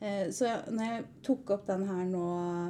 [0.00, 2.24] Eh, Så når jeg tok opp den her nå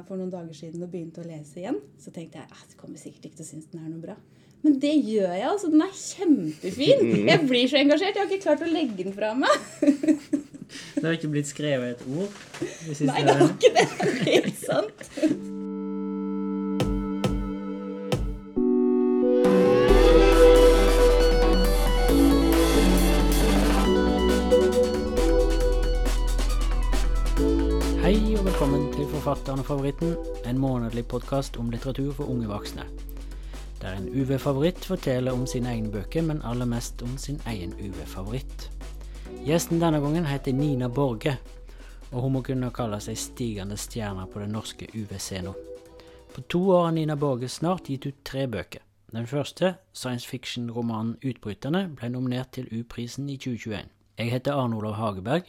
[0.07, 2.99] for noen dager siden og begynte å lese igjen, så tenkte jeg at jeg kommer
[2.99, 4.17] sikkert ikke til å synes den er noe bra.
[4.61, 5.47] Men det gjør jeg.
[5.49, 5.71] altså.
[5.73, 7.07] Den er kjempefin.
[7.31, 8.13] Jeg blir så engasjert.
[8.13, 9.55] Jeg har ikke klart å legge den fra meg.
[10.95, 13.87] Det har ikke blitt skrevet et ord de siste Nei, det har ikke det.
[13.97, 15.01] Det er Helt sant.
[29.21, 30.15] velkommen til Forfatteren og favoritten,
[30.49, 32.83] en månedlig podkast om litteratur for unge voksne.
[33.81, 38.71] Der en UV-favoritt forteller om sine egne bøker, men aller mest om sin egen UV-favoritt.
[39.45, 41.37] Gjesten denne gangen heter Nina Borge,
[42.11, 45.53] og hun må kunne kalle seg stigende stjerne på den norske UV-scenen.
[46.33, 48.81] På to år har Nina Borge snart gitt ut tre bøker.
[49.11, 53.85] Den første, science fiction-romanen 'Utbryterne', ble nominert til U-prisen i 2021.
[54.17, 55.43] Jeg heter Arne Olav Hageberg,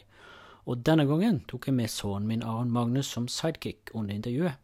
[0.65, 4.59] og denne gangen tok jeg med sønnen min Aron Magnus som sidekick under intervjuet.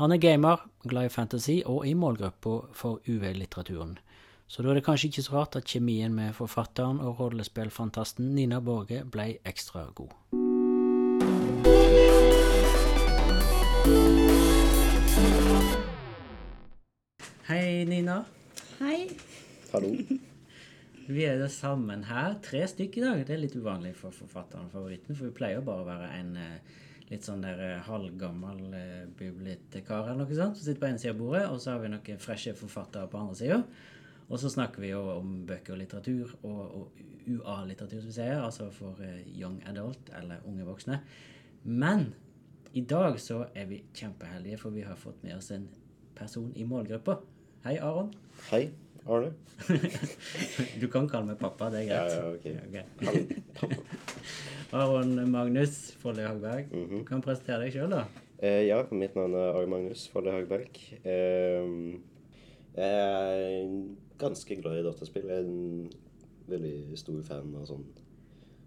[0.00, 3.98] Han er gamer, glad i fantasy og i målgruppa for UV-litteraturen.
[4.48, 8.60] Så da er det kanskje ikke så rart at kjemien med forfatteren og rollespillfantasten Nina
[8.60, 10.12] Borge ble ekstra god.
[17.48, 18.24] Hei, Nina.
[18.80, 19.08] Hei.
[19.72, 19.96] Hallo.
[21.06, 23.20] Vi er sammen her, tre stykker i dag.
[23.26, 26.36] Det er litt uvanlig for forfatteren og favoritten, for vi pleier bare å være en
[26.38, 26.76] eh,
[27.08, 31.14] litt sånn der eh, halvgammel eh, bibliotekar eller noe sånt, som sitter på ene sida
[31.16, 33.58] av bordet, og så har vi noen freshe forfattere på andre sida.
[34.28, 38.38] Og så snakker vi jo om bøker og litteratur, og, og UA-litteratur, som vi sier,
[38.38, 41.00] altså for young adult, eller unge voksne.
[41.66, 42.12] Men
[42.78, 45.66] i dag så er vi kjempeheldige, for vi har fått med oss en
[46.14, 47.18] person i målgruppa.
[47.66, 48.14] Hei, Aron.
[48.52, 48.68] Hei,
[49.06, 49.32] Arne.
[50.80, 52.12] Du kan kalle meg pappa, det er greit.
[52.12, 53.06] ja, ja, Ok.
[53.06, 53.22] Hallo,
[53.58, 53.76] pappa.
[54.82, 56.70] Aron Magnus Folle Hagberg.
[56.72, 57.02] Mhm.
[57.02, 58.06] Du kan presentere deg sjøl, da.
[58.42, 60.78] Eh, ja, mitt navn er Aron Magnus Folle Hagberg.
[61.04, 61.74] Eh,
[62.72, 63.74] jeg er
[64.22, 65.28] ganske glad i dataspill.
[65.28, 65.90] Jeg er en
[66.48, 67.84] veldig stor fan av sånn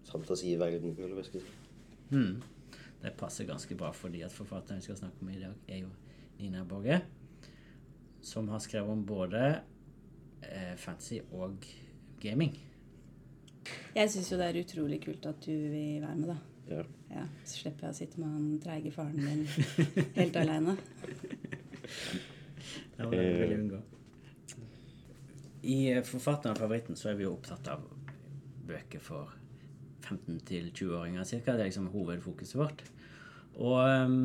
[0.05, 1.55] fantasiverden, eller hva jeg skal si.
[2.11, 2.35] Hmm.
[3.01, 5.89] Det passer ganske bra, fordi at forfatteren vi skal snakke om i dag, er jo
[6.39, 7.01] Nina Borge.
[8.25, 9.41] Som har skrevet om både
[10.77, 11.65] fantasy og
[12.21, 12.53] gaming.
[13.95, 16.37] Jeg syns jo det er utrolig kult at du vil være med, da.
[16.69, 16.83] Ja.
[17.15, 19.45] Ja, Så slipper jeg å sitte med han treige faren din
[20.17, 20.77] helt aleine.
[22.95, 23.79] Det var det vi ville unngå.
[25.69, 27.83] I eh, Forfatteren og favoritten så er vi jo opptatt av
[28.65, 29.33] bøker for
[30.05, 31.53] 15 til 20-åringer ca.
[31.53, 32.83] Det er liksom hovedfokuset vårt.
[33.59, 34.17] Og ehm,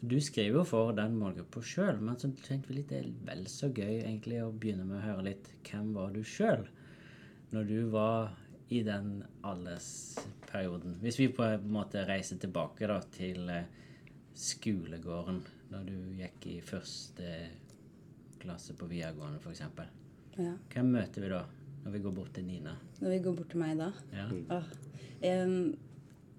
[0.00, 3.46] du skriver jo for den målgruppa sjøl, men så tenkte vi litt det er vel
[3.50, 6.68] så gøy egentlig å begynne med å høre litt hvem var du sjøl
[7.54, 8.36] når du var
[8.68, 10.98] i den aldersperioden?
[11.02, 13.70] Hvis vi på en måte reiser tilbake da til eh,
[14.38, 15.40] skolegården
[15.72, 17.32] når du gikk i første
[18.38, 19.64] klasse på videregående f.eks.
[20.38, 20.54] Ja.
[20.70, 21.42] Hvem møter vi da
[21.82, 22.76] når vi går bort til Nina?
[23.00, 23.90] Når vi går bort til meg da.
[24.14, 24.28] Ja.
[24.58, 24.70] Åh.
[25.26, 25.56] Em,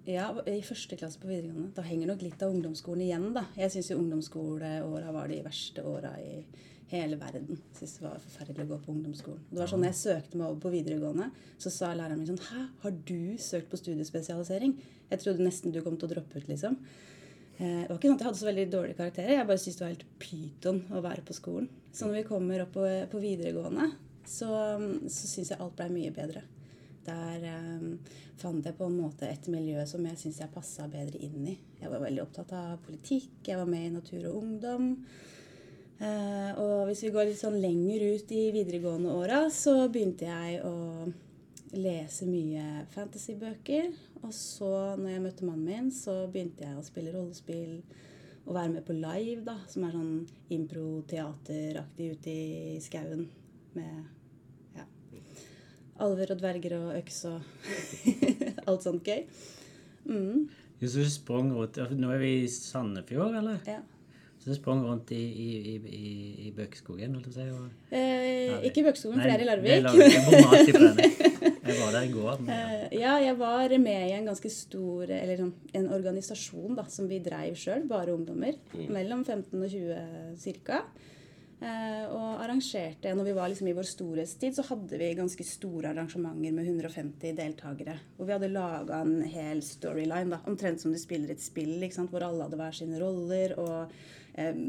[0.09, 1.73] ja, i første klasse på videregående.
[1.77, 3.45] Da henger nok litt av ungdomsskolen igjen, da.
[3.59, 6.39] Jeg syns jo ungdomsskoleåra var de verste åra i
[6.89, 7.59] hele verden.
[7.77, 9.43] Syns det var forferdelig å gå på ungdomsskolen.
[9.51, 11.29] Det var sånn jeg søkte meg over på videregående,
[11.61, 14.75] så sa læreren min sånn Hæ, har du søkt på studiespesialisering?
[15.11, 16.77] Jeg trodde nesten du kom til å droppe ut, liksom.
[17.59, 19.35] Eh, Det var ikke sånn at jeg hadde så veldig dårlige karakterer.
[19.37, 21.69] Jeg bare syntes det var helt pyton å være på skolen.
[21.93, 23.91] Så når vi kommer opp på, på videregående,
[24.25, 24.49] så,
[25.09, 26.41] så syns jeg alt blei mye bedre.
[27.09, 31.19] Der eh, fant jeg på en måte et miljø som jeg syns jeg passa bedre
[31.25, 31.57] inn i.
[31.81, 33.41] Jeg var veldig opptatt av politikk.
[33.47, 34.91] Jeg var med i Natur og Ungdom.
[35.99, 40.61] Eh, og hvis vi går litt sånn lenger ut i videregående åra, så begynte jeg
[40.63, 41.09] å
[41.75, 43.89] lese mye fantasybøker.
[44.23, 47.81] Og så, når jeg møtte mannen min, så begynte jeg å spille rollespill
[48.45, 50.13] og være med på live, da, som er sånn
[50.55, 53.27] impro-teateraktig ute i skauen
[53.75, 54.18] med
[56.05, 57.39] alver og dverger og øks og
[58.69, 59.23] alt sånt gøy.
[60.09, 60.47] Mm,
[60.79, 63.57] så du sprang rundt Nå er vi i Sandefjord, eller?
[63.67, 63.81] ja.
[64.39, 66.11] Så du sprang rundt i, i, i, i,
[66.47, 67.65] i Bøkeskogen, holdt jeg på å si?
[67.65, 67.89] Og...
[67.91, 69.81] Eh, ikke i Bøkskogen, for det er i det Larvik.
[69.83, 70.13] Larvik.
[70.15, 71.57] Jeg bomma alltid på den.
[71.67, 72.39] Jeg var der i går.
[72.45, 72.69] Men, ja.
[72.77, 77.11] Eh, Ja, jeg var med i en ganske stor Eller sånn, en organisasjon da, som
[77.11, 78.55] vi dreiv sjøl, bare ungdommer.
[78.87, 80.79] Mellom 15 og 20 ca.
[81.59, 85.89] Eh, og arrangerte Når vi var liksom i vår storhetstid, så hadde vi ganske store
[85.91, 87.97] arrangementer med 150 deltakere.
[88.17, 91.97] Og vi hadde laga en hel storyline, da, omtrent som du spiller et spill, ikke
[91.97, 92.13] sant?
[92.13, 93.57] hvor alle hadde hver sine roller.
[93.59, 93.91] og
[94.39, 94.61] eh,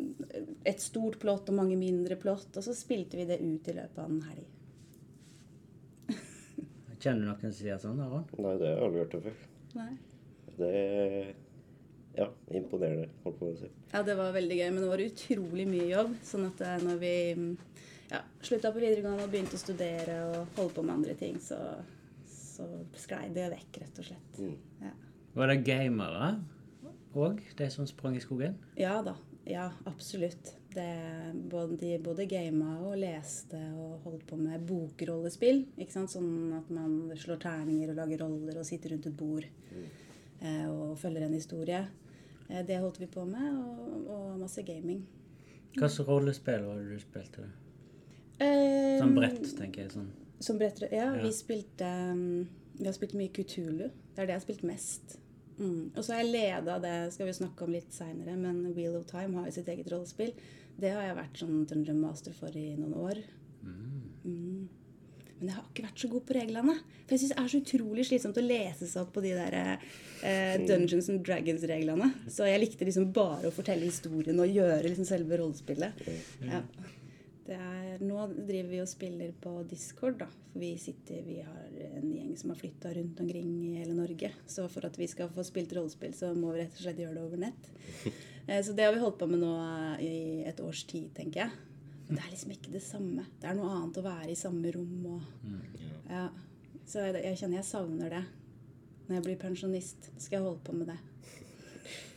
[0.67, 2.51] et stort plott og mange mindre plott.
[2.57, 4.49] Og så spilte vi det ut i løpet av en helg.
[7.01, 8.27] Kjenner du noen som sier sånn, Aron?
[8.37, 9.39] Nei, det har jeg aldri hørt det før.
[9.79, 9.93] Nei.
[10.59, 10.75] Det
[12.17, 12.27] ja,
[12.57, 13.09] imponerende.
[13.25, 13.71] holdt på å si.
[13.93, 16.15] Ja, det var veldig gøy, men det var utrolig mye jobb.
[16.27, 17.51] Sånn at eh, når vi mm,
[18.11, 21.59] ja, slutta på videregående og begynte å studere og holde på med andre ting, så,
[22.31, 22.69] så
[22.99, 24.41] sklei det vekk, rett og slett.
[24.41, 24.87] Mm.
[24.87, 24.95] Ja.
[25.39, 26.31] Var det gamere
[27.15, 28.59] òg, de som sprang i skogen?
[28.79, 29.17] ja da.
[29.51, 30.57] Ja, absolutt.
[30.71, 30.87] Det,
[31.51, 35.65] både, de både gama og leste og holdt på med bokrollespill.
[35.81, 36.13] Ikke sant?
[36.13, 39.89] Sånn at man slår terninger og lager roller og sitter rundt et bord eh,
[40.71, 41.83] og følger en historie.
[42.49, 45.03] Eh, det holdt vi på med, og, og masse gaming.
[45.77, 47.45] Slags rollespill var det du spilte?
[48.41, 49.93] Eh, Sånn brett, tenker jeg.
[49.95, 50.09] sånn.
[50.41, 51.23] Som bredt, ja, Ja.
[51.23, 52.49] vi spilte um,
[52.79, 53.91] Vi har spilt mye Kutulu.
[54.15, 55.19] Det er det jeg har spilt mest.
[55.59, 55.91] Mm.
[55.95, 59.05] Og så har jeg leda det, skal vi snakke om litt seinere, men Wheel of
[59.11, 60.33] Time har jo sitt eget rollespill.
[60.81, 63.21] Det har jeg vært sånn Dungeon Master for i noen år.
[63.63, 64.10] Mm.
[65.41, 66.75] Men jeg har ikke vært så god på reglene.
[67.07, 69.57] For jeg syns det er så utrolig slitsomt å lese seg opp på de der
[69.59, 72.11] eh, Dungeons and Dragons-reglene.
[72.29, 76.03] Så jeg likte liksom bare å fortelle historien og gjøre liksom selve rollespillet.
[76.45, 76.61] Ja.
[77.51, 80.29] Det er, nå driver vi og spiller på Discord, da.
[80.53, 84.31] For vi, sitter, vi har en gjeng som har flytta rundt omkring i hele Norge.
[84.47, 87.17] Så for at vi skal få spilt rollespill, så må vi rett og slett gjøre
[87.17, 87.73] det over nett.
[88.49, 89.51] Eh, Så det har vi holdt på med nå
[90.03, 91.51] i et års tid, tenker jeg.
[92.11, 93.25] Det er liksom ikke det samme.
[93.41, 95.21] Det er noe annet å være i samme rom og
[96.11, 96.25] ja.
[96.91, 98.23] Så jeg, jeg kjenner jeg savner det.
[99.07, 100.99] Når jeg blir pensjonist, skal jeg holde på med det.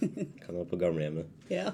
[0.44, 1.72] Kan være på gamlehjemmet Ja,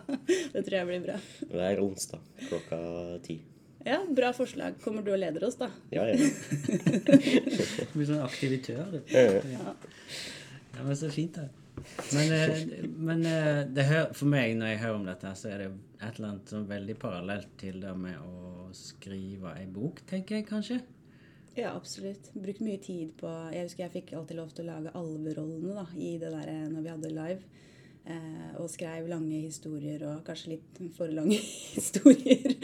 [0.53, 1.15] det tror jeg blir bra.
[1.51, 2.79] hver onsdag klokka
[3.25, 3.39] ti.
[3.87, 4.75] Ja, bra forslag.
[4.83, 5.69] Kommer du og leder oss, da?
[5.95, 6.17] Ja, ja.
[7.89, 9.23] Du blir sånn aktivitør, Ja,
[9.55, 9.73] Ja.
[10.75, 11.49] Ja, men så fint, det.
[12.13, 15.63] Men, eh, men eh, det hø- for meg, når jeg hører om dette, så er
[15.63, 15.67] det
[15.99, 20.47] et eller annet sånn veldig parallelt til det med å skrive ei bok, tenker jeg
[20.49, 20.79] kanskje.
[21.57, 22.29] Ja, absolutt.
[22.39, 25.87] Brukt mye tid på Jeg husker jeg fikk alltid lov til å lage alverollene da,
[25.97, 27.41] i det der eh, når vi hadde live.
[28.09, 31.37] Eh, og skrev lange historier, og kanskje litt for lange
[31.75, 32.55] historier.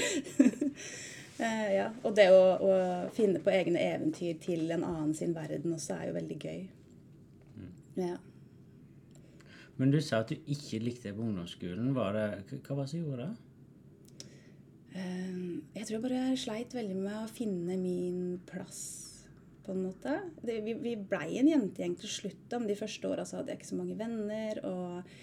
[1.44, 1.90] eh, ja.
[2.06, 2.78] Og det å, å
[3.14, 6.64] finne på egne eventyr til en annen sin verden også er jo veldig gøy.
[8.00, 8.16] Ja.
[9.80, 11.92] Men du sa at du ikke likte det på ungdomsskolen.
[11.96, 14.26] Var det, hva var det som gjorde det?
[14.96, 15.40] Eh,
[15.76, 18.82] jeg tror bare jeg sleit veldig med å finne min plass,
[19.66, 20.20] på en måte.
[20.46, 23.62] Det, vi vi blei en jentegjeng til slutt, men de første åra så hadde jeg
[23.62, 24.62] ikke så mange venner.
[24.70, 25.16] Og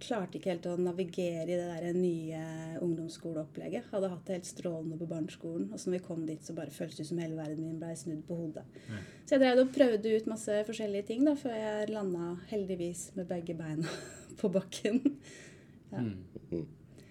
[0.00, 2.38] klarte ikke helt å navigere i det der nye
[2.80, 3.90] ungdomsskoleopplegget.
[3.92, 5.66] Hadde hatt det helt strålende på barneskolen.
[5.72, 7.92] Og så når vi kom dit, så bare føltes det som hele verden min blei
[8.00, 8.64] snudd på hodet.
[9.26, 13.28] Så jeg drev og prøvde ut masse forskjellige ting da, før jeg landa heldigvis med
[13.28, 13.92] begge beina
[14.40, 15.02] på bakken.
[15.92, 16.06] Ja.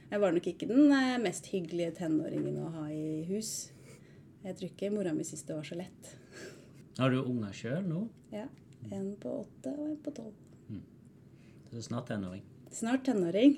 [0.10, 3.72] Jeg var nok ikke den eh, mest hyggelige tenåringen å ha i hus.
[4.46, 6.12] Jeg tror ikke mora mi syntes det var så lett.
[7.00, 8.06] Har du unger sjøl nå?
[8.34, 8.46] Ja,
[8.94, 10.45] En på åtte og en på tolv.
[11.76, 12.44] Så snart tenåring.
[12.72, 13.58] Snart tenåring.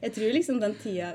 [0.00, 1.10] Jeg tror liksom den tida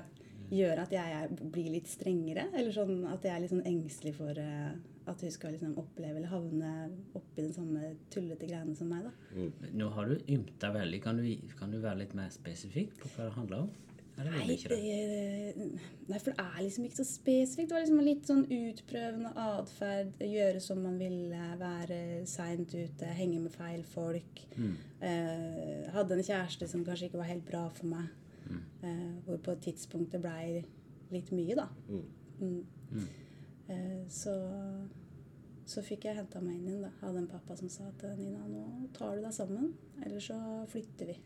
[0.54, 2.44] gjør at jeg er, blir litt strengere.
[2.54, 4.76] Eller sånn at jeg er litt sånn engstelig for eh,
[5.10, 6.74] at hun skal liksom oppleve eller havne
[7.18, 9.10] oppi den samme tullete greiene som meg.
[9.10, 9.50] da.
[9.82, 11.02] Nå har du ymta veldig.
[11.08, 11.26] Kan du,
[11.58, 13.74] kan du være litt mer spesifikk på hva det handler om?
[14.20, 15.68] Nei, det?
[16.10, 17.70] nei, for det er liksom ikke så spesifikt.
[17.70, 20.24] Det var liksom litt sånn utprøvende atferd.
[20.28, 22.00] Gjøre som man ville, være
[22.30, 24.44] seint ute, henge med feil folk.
[25.00, 28.10] Eh, hadde en kjæreste som kanskje ikke var helt bra for meg.
[28.84, 30.66] Eh, hvor på et tidspunkt det blei
[31.14, 31.70] litt mye, da.
[32.40, 32.60] Mm.
[33.70, 34.36] Eh, så
[35.70, 36.86] så fikk jeg henta meg inn igjen.
[36.88, 36.90] da.
[37.04, 40.38] Hadde en pappa som sa at Nina, nå tar du deg sammen, eller så
[40.72, 41.18] flytter vi.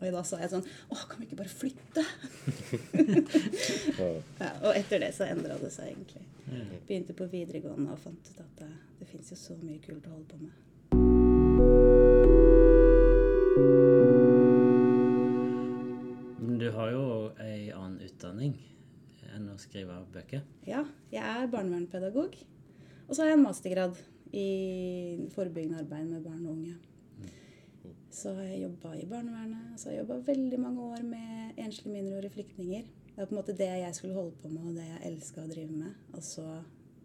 [0.00, 2.04] Og da sa jeg sånn Å, kan vi ikke bare flytte?
[4.40, 6.24] ja, og etter det så endra det seg egentlig.
[6.88, 10.14] Begynte på videregående og fant ut at det, det fins jo så mye kult å
[10.16, 10.54] holde på med.
[16.40, 17.04] Men du har jo
[17.44, 18.56] ei annen utdanning
[19.36, 20.42] enn å skrive bøker.
[20.66, 22.40] Ja, jeg er barnevernspedagog.
[23.06, 24.00] Og så har jeg en mastergrad
[24.32, 24.48] i
[25.34, 26.74] forebyggende arbeid med barn og unge.
[28.10, 29.76] Så har jeg jobba i barnevernet.
[29.78, 32.88] Så har jeg jobba veldig mange år med enslige mindreårige flyktninger.
[33.10, 35.44] Det er på en måte det jeg skulle holde på med, og det jeg elska
[35.44, 35.94] å drive med.
[36.16, 36.46] Og så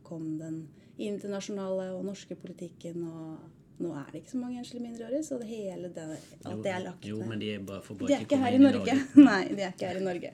[0.05, 0.63] kom den
[1.01, 5.49] internasjonale og norske politikken, og nå er det ikke så mange enslige mindreårige, så det
[5.49, 6.05] hele det,
[6.47, 7.27] alt det er lagt Jo, ned.
[7.33, 8.95] men de er bare De bare er ikke her i inn Norge.
[9.29, 10.31] Nei, de er ikke her i Norge.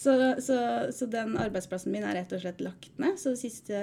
[0.00, 0.56] Så, så,
[0.96, 3.20] så den arbeidsplassen min er rett og slett lagt ned.
[3.20, 3.82] Så de siste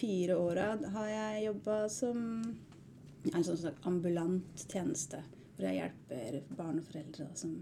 [0.00, 2.22] fire åra har jeg jobba som
[3.28, 5.20] en sånn ambulant tjeneste.
[5.58, 7.56] Hvor jeg hjelper barn og foreldre da, som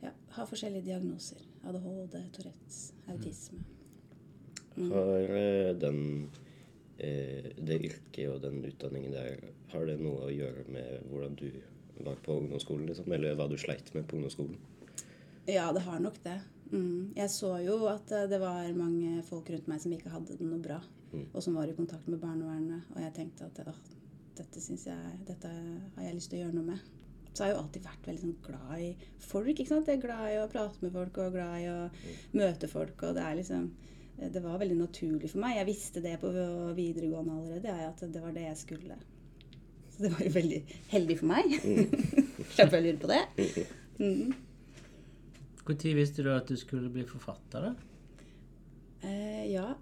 [0.00, 1.42] ja, har forskjellige diagnoser.
[1.68, 2.78] ADHD, Tourettes,
[3.12, 3.60] autisme.
[4.88, 6.00] Har eh, den
[6.98, 11.50] eh, det yrket og den utdanningen der Har det noe å gjøre med hvordan du
[12.04, 13.12] var på ungdomsskolen, liksom?
[13.12, 14.56] Eller hva du sleit med på ungdomsskolen?
[15.46, 16.40] Ja, det har nok det.
[16.72, 17.12] Mm.
[17.14, 20.48] Jeg så jo at eh, det var mange folk rundt meg som ikke hadde det
[20.48, 20.80] noe bra.
[21.30, 22.88] Og som var i kontakt med barnevernet.
[22.96, 23.60] Og jeg tenkte at
[24.38, 25.50] dette, jeg, dette
[25.96, 26.92] har jeg lyst til å gjøre noe med.
[27.34, 28.90] Så har jeg jo alltid vært veldig sånn glad i
[29.26, 29.48] folk.
[29.50, 29.88] ikke sant?
[29.90, 31.78] Jeg er glad i å prate med folk og glad i å
[32.38, 32.94] møte folk.
[33.08, 33.72] Og det er liksom
[34.14, 35.56] Det var veldig naturlig for meg.
[35.58, 38.98] Jeg visste det på videregående allerede, jeg, at det var det jeg skulle.
[39.90, 40.60] Så det var jo veldig
[40.92, 41.56] heldig for meg.
[42.54, 43.66] Slapp jeg lure på det.
[43.98, 44.34] Mm.
[45.64, 47.70] Når visste du at du skulle bli forfatter?
[47.70, 47.74] da?
[49.02, 49.74] Eh, ja.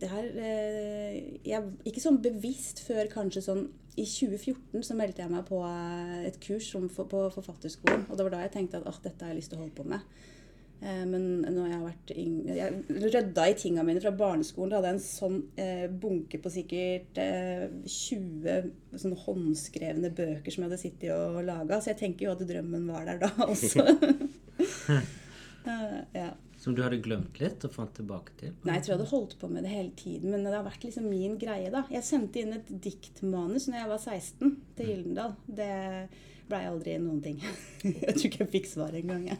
[0.00, 5.32] Det her eh, jeg, Ikke sånn bevisst før kanskje sånn I 2014 så meldte jeg
[5.32, 8.06] meg på eh, et kurs som, for, på Forfatterskolen.
[8.08, 9.78] Og det var da jeg tenkte at oh, dette har jeg lyst til å holde
[9.78, 10.02] på med.
[10.84, 14.72] Eh, men når jeg har vært yngre Jeg rydda i tinga mine fra barneskolen.
[14.72, 20.64] Da hadde jeg en sånn eh, bunke på sikkert eh, 20 sånn håndskrevne bøker som
[20.64, 21.80] jeg hadde sittet og laga.
[21.80, 23.86] Så jeg tenker jo at drømmen var der da også.
[25.64, 26.32] uh, ja.
[26.64, 28.54] Som du hadde glemt litt og fant tilbake til?
[28.64, 30.30] Nei, jeg tror jeg hadde holdt på med det hele tiden.
[30.32, 31.82] Men det har vært liksom min greie, da.
[31.92, 35.34] Jeg sendte inn et diktmanus når jeg var 16 til Gyldendal.
[35.44, 35.68] Det
[36.48, 37.36] blei aldri noen ting.
[37.84, 39.38] Jeg tror ikke jeg fikk svar engang, jeg.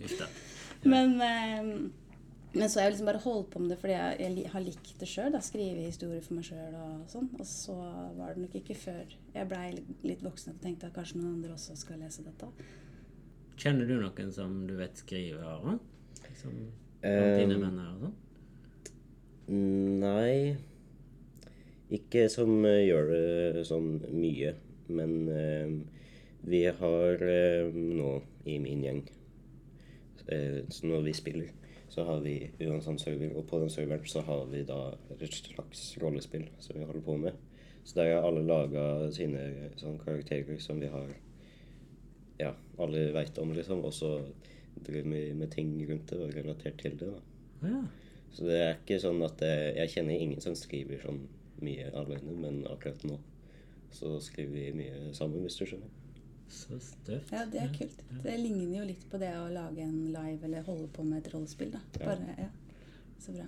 [0.00, 0.28] Det.
[0.92, 1.68] Men, eh,
[2.54, 4.90] men så har jeg liksom bare holdt på med det fordi jeg, jeg har likt
[5.00, 5.36] det sjøl.
[5.42, 7.30] Skrive historier for meg sjøl og sånn.
[7.40, 7.74] Og så
[8.18, 9.64] var det nok ikke før jeg blei
[10.04, 12.50] litt voksen og tenkte at kanskje noen andre også skal lese dette.
[13.58, 15.42] Kjenner du noen som du vet skriver?
[15.56, 15.80] Aron?
[16.28, 16.54] Liksom,
[17.04, 18.14] Eh, blant dine venner og sånn?
[20.00, 20.56] Nei
[21.92, 24.54] Ikke som eh, gjør det sånn mye.
[24.88, 25.74] Men eh,
[26.48, 28.14] vi har eh, nå
[28.48, 29.02] i min gjeng
[30.28, 31.52] eh, Så når vi spiller,
[31.92, 34.80] så har vi uansett sånn server, og på den serveren så har vi da
[35.14, 37.36] et slags rollespill som vi holder på med.
[37.84, 41.12] Så der har alle laga sine sånne karakterer som vi har
[42.40, 42.50] Ja,
[42.82, 43.84] alle veit om, liksom.
[43.86, 44.16] Og så
[44.86, 47.12] driver med, med ting rundt det og relatert til det.
[47.12, 47.68] da.
[47.68, 47.82] Ja.
[48.34, 51.22] Så det er ikke sånn at jeg, jeg kjenner ingen som skriver sånn
[51.64, 53.20] mye alene, men akkurat nå
[53.94, 55.90] så skriver vi mye sammen, hvis du skjønner.
[56.50, 57.30] Så støft.
[57.32, 58.00] Ja, det er kult.
[58.24, 61.30] Det ligner jo litt på det å lage en live eller holde på med et
[61.32, 61.70] rollespill.
[61.74, 61.82] da.
[62.00, 62.48] Bare, ja.
[63.22, 63.46] Så bra.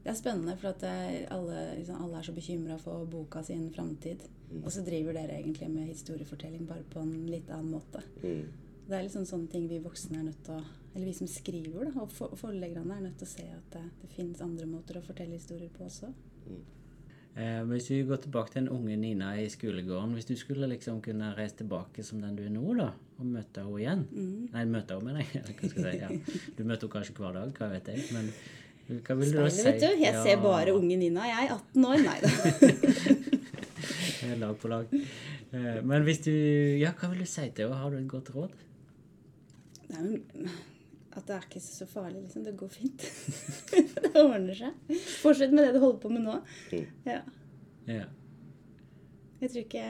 [0.00, 0.84] Det er spennende, for at
[1.32, 4.22] alle, liksom, alle er så bekymra for boka sin framtid.
[4.50, 4.62] Mm.
[4.62, 8.04] Og så driver dere egentlig med historiefortelling bare på en litt annen måte.
[8.22, 8.46] Mm.
[8.90, 10.62] Det er liksom sånne ting vi voksne er nødt til å
[10.96, 13.84] Eller vi som skriver, da, og for, forleggerne er nødt til å se at det,
[14.02, 16.08] det finnes andre måter å fortelle historier på også.
[17.38, 20.96] Eh, hvis vi går tilbake til den unge Nina i skolegården Hvis du skulle liksom
[21.04, 22.88] kunne reise tilbake som den du er nå, da,
[23.20, 24.02] og møte henne igjen
[24.50, 25.44] Nei, møte henne, mener jeg.
[25.60, 26.00] Hva skal jeg si?
[26.02, 26.08] Ja.
[26.58, 28.02] Du møter henne kanskje hver dag, hva vet jeg.
[28.16, 28.32] Men
[29.06, 29.62] hva vil du da si?
[29.68, 29.86] vet du.
[30.02, 31.28] Jeg Ja, ser bare unge Nina.
[31.30, 32.02] Jeg er 18 år.
[32.08, 32.30] Nei da.
[34.42, 34.90] Lag på lag.
[35.54, 36.32] Eh, Men hvis du
[36.82, 37.78] Ja, hva vil du si til henne?
[37.78, 38.58] Har du et godt råd?
[39.90, 40.50] Nei, men
[41.10, 42.44] at det er ikke så farlig, liksom.
[42.46, 43.04] Det går fint.
[44.04, 44.96] det ordner seg.
[45.24, 46.38] Fortsett med det du holder på med nå.
[47.08, 47.20] Ja.
[47.90, 48.06] Ja.
[49.40, 49.82] Jeg tror ikke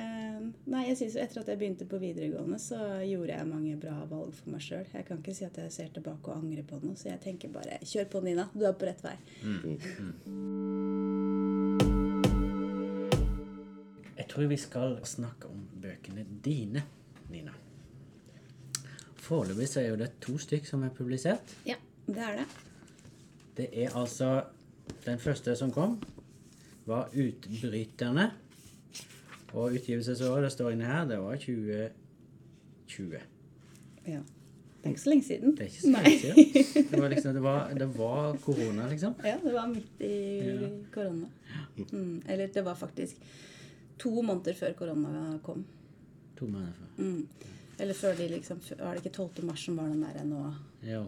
[0.71, 4.31] Nei, jeg synes etter at jeg begynte på videregående, så gjorde jeg mange bra valg
[4.37, 4.87] for meg sjøl.
[4.95, 7.51] Jeg kan ikke si at jeg ser tilbake og angrer på noe, så jeg tenker
[7.53, 8.47] bare kjør på, Nina.
[8.55, 9.17] Du er på rett vei.
[14.21, 16.87] Jeg tror vi skal snakke om bøkene dine,
[17.33, 17.57] Nina.
[19.31, 21.53] Foreløpig så er jo det to stykk som er publisert.
[21.67, 22.47] Ja, det er det.
[23.61, 24.43] Det er altså
[25.05, 26.03] Den første som kom,
[26.87, 28.31] var 'Utbryterne'.
[29.53, 33.21] Og utgivelsesåret det står inne her, det var 2020.
[34.07, 34.19] Ja.
[34.19, 35.51] Det er ikke så lenge siden.
[35.51, 36.91] Det er ikke så lenge siden.
[36.91, 39.15] Det var, liksom, det var, det var korona, liksom.
[39.25, 40.41] Ja, det var midt i
[40.93, 41.27] korona.
[41.93, 42.23] Mm.
[42.29, 43.17] Eller det var faktisk
[43.99, 45.67] to måneder før korona kom.
[46.39, 47.05] To måneder før.
[47.05, 47.29] Mm.
[47.81, 49.45] Eller før de liksom Var det ikke 12.
[49.49, 50.43] mars som var den derre nå.
[50.85, 51.05] Jo.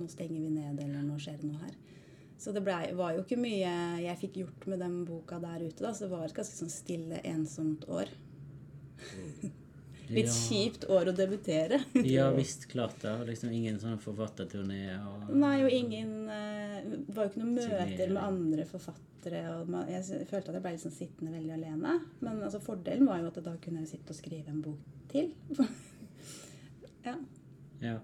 [0.00, 1.78] nå stenger vi ned, eller nå skjer det noe her.
[2.40, 5.82] Så det ble, var jo ikke mye jeg fikk gjort med den boka der ute,
[5.82, 5.92] da.
[5.92, 8.12] Så det var et ganske sånn stille, ensomt år.
[10.10, 10.32] Litt Ja.
[10.34, 11.78] kjipt år å debutere.
[12.06, 13.12] Ja visst, klart det.
[13.20, 17.54] Og Liksom ingen sånn forfatterturné og Nei, og ingen eh, Det var jo ikke noen
[17.60, 19.42] møter med andre forfattere.
[19.60, 21.94] Og man, jeg følte at jeg ble liksom sittende veldig alene.
[22.20, 24.78] Men altså, fordelen var jo at da kunne jeg sitte og skrive en bok
[25.12, 25.30] til.
[27.08, 27.16] ja.
[27.80, 27.96] Ja.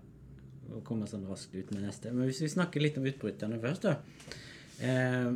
[0.73, 2.11] Og komme sånn raskt ut med neste.
[2.13, 3.99] Men hvis vi snakker litt om utbryterne først, da.
[4.83, 5.31] Eh,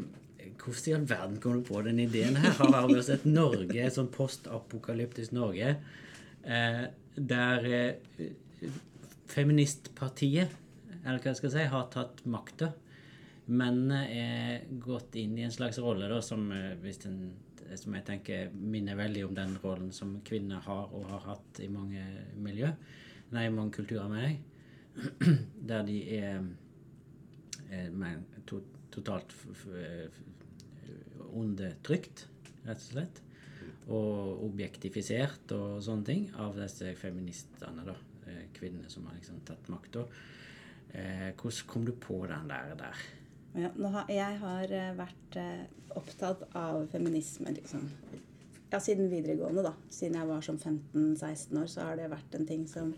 [0.60, 2.52] hvordan i all verden kom du på den ideen her?
[2.58, 5.98] Har vi sett Norge, et sånn postapokalyptisk Norge, eh,
[6.42, 8.30] der eh,
[9.30, 10.56] feministpartiet,
[11.04, 12.72] eller hva jeg skal si, har tatt makta.
[13.50, 17.22] Mennene er gått inn i en slags rolle da, som eh, en
[17.78, 21.68] som jeg tenker minner veldig om den rollen som kvinner har og har hatt i
[21.70, 22.02] mange
[22.42, 22.66] miljø,
[23.30, 24.40] nei, i mange kulturer, mener jeg,
[25.70, 26.40] der de er,
[27.70, 28.58] er men, to,
[28.90, 29.36] totalt
[31.30, 32.26] undertrykt,
[32.66, 33.22] rett og slett,
[33.90, 39.70] og objektifisert og sånne ting av disse feministene, da, eh, kvinnene som har liksom tatt
[39.72, 40.06] makta.
[40.92, 42.74] Eh, hvordan kom du på den der?
[42.78, 43.04] der?
[43.54, 45.38] Ja, har, jeg har eh, vært
[45.98, 47.88] opptatt av feminisme liksom.
[48.70, 49.64] ja, siden videregående.
[49.66, 49.74] da.
[49.90, 52.94] Siden jeg var som 15-16 år, så har det vært en ting som,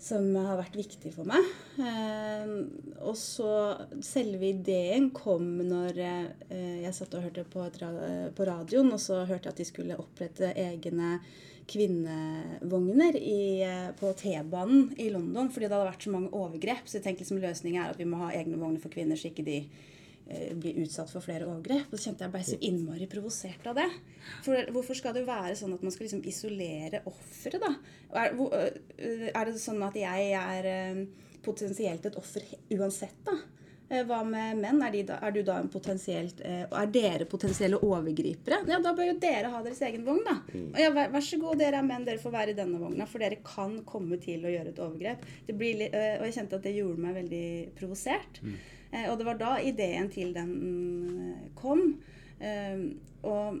[0.00, 1.44] som har vært viktig for meg.
[1.80, 2.54] Eh,
[3.04, 3.50] og så
[4.04, 9.50] selve ideen kom når eh, jeg satt og hørte på, på radioen, og så hørte
[9.50, 11.18] jeg at de skulle opprette egne
[11.70, 16.88] kvinnevogner i, eh, på T-banen i London fordi det hadde vært så mange overgrep.
[16.88, 19.30] Så jeg tenkte liksom løsningen er at vi må ha egne vogner for kvinner, så
[19.30, 19.60] ikke de
[20.30, 21.90] eh, blir utsatt for flere overgrep.
[21.92, 23.88] Så kjente jeg bare så innmari provosert av det.
[24.46, 27.74] For hvorfor skal det være sånn at man skal liksom isolere offeret, da?
[28.24, 31.06] Er, øh, er det sånn at jeg er øh,
[31.44, 32.46] potensielt et offer
[32.76, 33.38] uansett, da?
[33.90, 34.78] Eh, Hva med menn?
[34.86, 38.60] Er, de da, er du da en potensielt eh, Er dere potensielle overgripere?
[38.70, 40.36] Ja, da bør jo dere ha deres egen vogn, da.
[40.60, 43.08] Og ja, vær, vær så god, dere er menn, dere får være i denne vogna,
[43.10, 45.24] for dere kan komme til å gjøre et overgrep.
[45.48, 47.48] Det blir, eh, og jeg kjente at det gjorde meg veldig
[47.80, 48.38] provosert.
[48.46, 50.54] Eh, Og det var da ideen til den
[51.30, 52.00] eh, kom.
[52.40, 52.88] Eh,
[53.22, 53.60] Og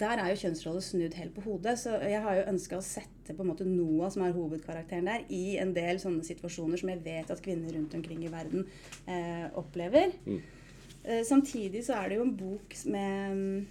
[0.00, 1.76] der er jo kjønnsroller snudd helt på hodet.
[1.78, 5.24] Så jeg har jo ønska å sette på en måte Noah, som er hovedkarakteren der,
[5.28, 8.64] i en del sånne situasjoner som jeg vet at kvinner rundt omkring i verden
[9.06, 10.14] eh, opplever.
[11.04, 13.66] Eh, samtidig så er det jo en bok med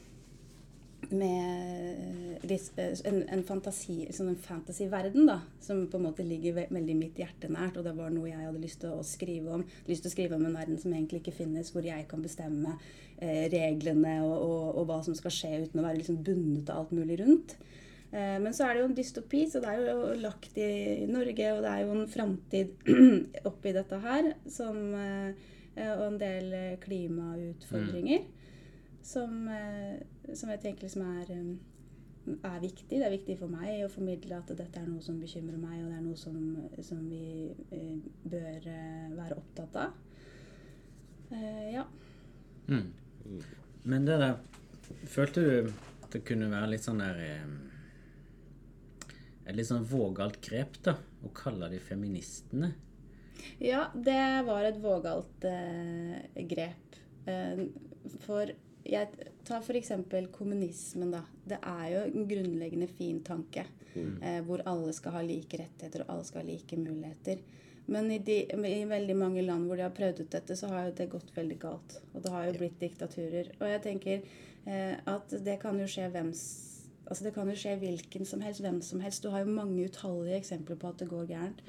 [1.12, 6.66] med eh, en, en fantasi, sånn en fantasyverden, da, som på en måte ligger ve
[6.74, 7.80] veldig mitt hjerte nært.
[7.80, 9.66] Og det var noe jeg hadde lyst til å skrive om.
[9.90, 12.76] Lyst til å skrive om en verden som egentlig ikke finnes, hvor jeg kan bestemme
[13.20, 16.86] eh, reglene og, og, og hva som skal skje, uten å være liksom bundet av
[16.86, 17.58] alt mulig rundt.
[18.12, 21.52] Eh, men så er det jo en dystopi, så det er jo lagt i Norge,
[21.56, 22.96] og det er jo en framtid
[23.52, 28.24] oppi dette her, som, eh, og en del klimautfordringer.
[28.24, 28.32] klimautfordringer
[29.06, 32.90] som, eh, som jeg tenker liksom er, eh, er viktig.
[32.90, 35.92] Det er viktig for meg å formidle at dette er noe som bekymrer meg, og
[35.92, 36.40] det er noe som,
[36.82, 39.94] som vi eh, bør eh, være opptatt av.
[41.32, 41.86] Eh, ja.
[42.68, 42.90] Mm.
[43.86, 44.38] Men det der
[45.10, 45.72] Følte du
[46.14, 47.48] det kunne være litt sånn der eh,
[49.46, 50.94] Et litt sånn vågalt grep, da?
[50.96, 52.72] Å kalle de feministene?
[53.62, 56.98] Ja, det var et vågalt eh, grep.
[57.30, 57.66] Eh,
[58.26, 58.50] for
[58.86, 59.92] jeg tar f.eks.
[60.36, 61.24] kommunismen, da.
[61.46, 63.66] Det er jo en grunnleggende fin tanke.
[63.96, 67.44] Eh, hvor alle skal ha like rettigheter, og alle skal ha like muligheter.
[67.86, 70.88] Men i, de, i veldig mange land hvor de har prøvd ut dette, så har
[70.88, 72.00] jo det gått veldig galt.
[72.14, 73.52] Og det har jo blitt diktaturer.
[73.60, 74.24] Og jeg tenker
[74.66, 76.34] eh, at det kan jo skje hvem
[77.06, 79.22] Altså Det kan jo skje hvilken som helst, hvem som helst.
[79.22, 81.60] Du har jo mange utallige eksempler på at det går gærent.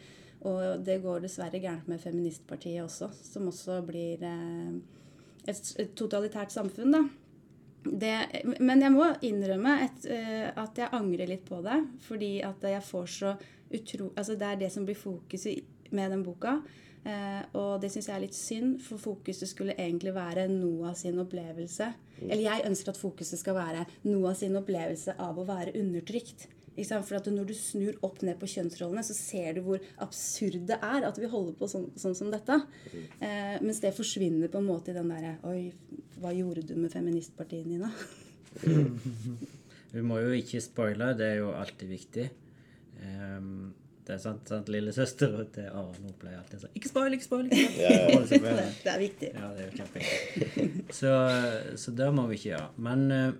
[0.49, 4.79] Og det går dessverre gærent med feministpartiet også, som også blir eh,
[5.47, 7.05] et, et totalitært samfunn, da.
[7.87, 8.15] Det,
[8.67, 11.79] men jeg må innrømme et, eh, at jeg angrer litt på det.
[12.07, 13.37] Fordi at jeg får så
[13.71, 14.11] utro...
[14.17, 16.57] Altså det er det som blir fokuset med den boka.
[17.07, 21.21] Eh, og det syns jeg er litt synd, for fokuset skulle egentlig være Noah sin
[21.23, 21.93] opplevelse.
[22.25, 26.49] Eller jeg ønsker at fokuset skal være Noah sin opplevelse av å være undertrykt.
[26.77, 27.07] Ikke sant?
[27.09, 30.77] For at når du snur opp ned på kjønnsrollene, så ser du hvor absurd det
[30.77, 32.61] er at vi holder på sånn, sånn som dette.
[32.93, 35.71] Eh, mens det forsvinner på en måte i den derre Oi,
[36.21, 37.91] hva gjorde du med feministpartiet, Nina?
[39.97, 42.25] Vi må jo ikke spoile, det er jo alltid viktig.
[43.01, 43.73] Um,
[44.07, 47.27] det er sant, sant lillesøster til Aron hun pleier alltid å si 'Ikke spoil, ikke
[47.27, 47.81] spoil!' Ikke spoil.
[47.81, 48.67] Ja, ja.
[48.85, 48.93] Det.
[48.93, 49.31] Er viktig.
[49.35, 50.67] Ja, det er jo kjempeviktig.
[51.01, 51.13] Så,
[51.83, 52.69] så det må vi ikke gjøre.
[52.87, 53.33] Men, eh,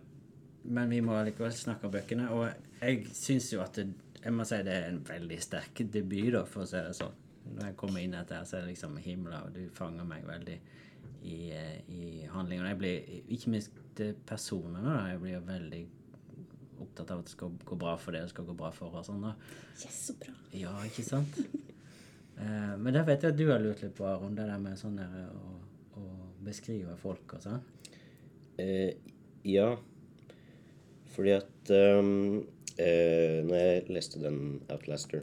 [0.65, 2.27] men vi må likevel snakke om bøkene.
[2.35, 3.87] Og jeg syns jo at det,
[4.23, 7.23] jeg må si det er en veldig sterk debut, da, for å si det sånn.
[7.47, 10.25] Når jeg kommer inn etter her, så er det liksom himla, og du fanger meg
[10.27, 10.57] veldig
[11.23, 12.65] i, eh, i handlingen.
[12.65, 14.97] Og jeg blir, ikke minst personene, da.
[15.13, 15.83] Jeg blir jo veldig
[16.83, 19.07] opptatt av at det skal gå bra for det, det skal gå bra for og
[19.07, 19.33] Sånn, da.
[19.77, 20.35] Yes, så bra.
[20.57, 21.39] Ja, ikke sant?
[22.37, 24.77] Eh, men der vet jeg at du har lurt litt på, Aron, det der med
[24.77, 25.55] sånn der å,
[25.97, 26.03] å
[26.45, 27.63] beskrive folk og sånn.
[28.61, 28.93] Eh,
[29.49, 29.71] ja.
[31.15, 32.43] Fordi at um,
[32.79, 35.23] eh, Når jeg leste den Outlaster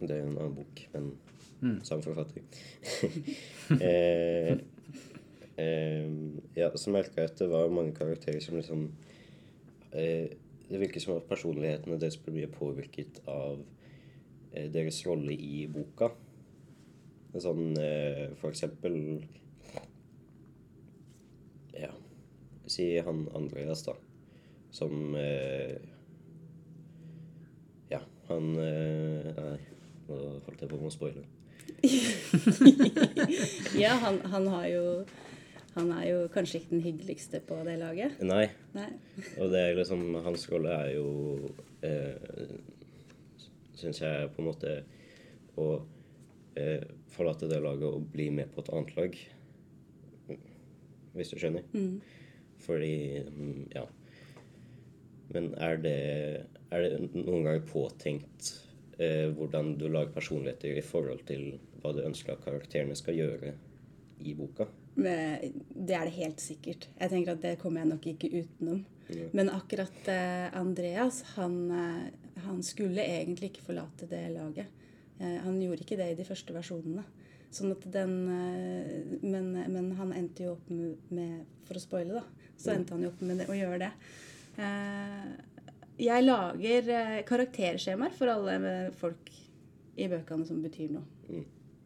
[0.00, 1.12] Det er jo en annen bok, men
[1.86, 2.42] samme forfatter.
[3.88, 4.58] eh,
[5.56, 6.10] eh,
[6.56, 8.82] ja, så merka jeg at det var mange karakterer som liksom
[9.92, 10.34] eh,
[10.68, 13.62] Det virker som at personlighetene deres blir påvirket av
[14.52, 16.10] eh, deres rolle i boka.
[17.34, 18.98] Sånn eh, for eksempel
[21.74, 21.90] Ja.
[22.70, 23.96] si han Andreas, da,
[24.70, 25.74] som eh,
[28.28, 29.58] han eh, Nei,
[30.08, 31.24] nå holdt jeg på med å spoile.
[33.82, 34.84] Ja, han, han har jo
[35.74, 38.20] Han er jo kanskje ikke den hyggeligste på det laget.
[38.22, 38.44] Nei,
[38.76, 38.90] Nei.
[39.42, 41.08] og det er liksom Hans rolle er jo
[41.82, 42.52] eh,
[43.74, 44.76] Syns jeg på en måte
[45.58, 45.68] å
[46.58, 46.84] eh,
[47.14, 49.18] forlate det laget og bli med på et annet lag.
[51.14, 51.66] Hvis du skjønner.
[52.64, 52.94] Fordi
[53.26, 53.84] mm, Ja.
[55.34, 55.98] Men er det,
[56.72, 58.54] er det noen gang påtenkt
[58.98, 63.54] eh, hvordan du lager personligheter i forhold til hva du ønsker at karakterene skal gjøre
[64.24, 64.66] i boka?
[64.94, 66.88] Det er det helt sikkert.
[67.00, 68.84] Jeg tenker at det kommer jeg nok ikke utenom.
[69.36, 74.70] Men akkurat eh, Andreas, han, eh, han skulle egentlig ikke forlate det laget.
[75.18, 77.04] Eh, han gjorde ikke det i de første versjonene.
[77.54, 82.22] Sånn at den eh, men, men han endte jo opp med, med For å spoile,
[82.22, 82.48] da.
[82.60, 83.90] Så endte han jo opp med det, å gjøre det.
[84.62, 85.28] Eh,
[86.00, 89.30] jeg lager eh, karakterskjemaer for alle eh, folk
[89.96, 91.44] i bøkene som betyr noe.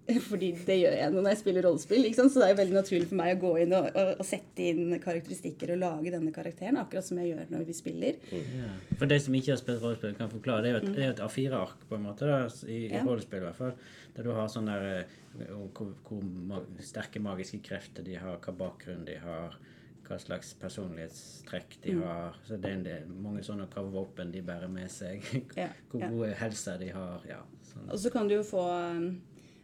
[0.30, 2.06] Fordi det gjør jeg når jeg spiller rollespill.
[2.08, 2.32] Ikke sant?
[2.32, 4.70] Så det er jo veldig naturlig for meg å gå inn og, og, og sette
[4.70, 8.16] inn karakteristikker og lage denne karakteren, akkurat som jeg gjør når vi spiller.
[8.32, 8.70] Ja.
[8.96, 10.64] For de som ikke har spilt rollespill, kan forklare.
[10.64, 13.04] Det er jo et, er et A4-ark, på en måte, da, i, i Ja.
[13.04, 13.76] rollespill i hvert fall.
[14.16, 18.56] Der du har sånn der eh, hvor, hvor ma sterke magiske krefter de har, hva
[18.64, 19.60] bakgrunn de har,
[20.08, 22.36] hva slags personlighetstrekk de har.
[22.46, 25.24] Så det er en del, mange sånne hva våpen de bærer med seg.
[25.58, 26.10] Ja, Hvor ja.
[26.12, 27.24] gode helse de har.
[27.28, 27.88] Ja, sånn.
[27.92, 28.64] Og så kan få,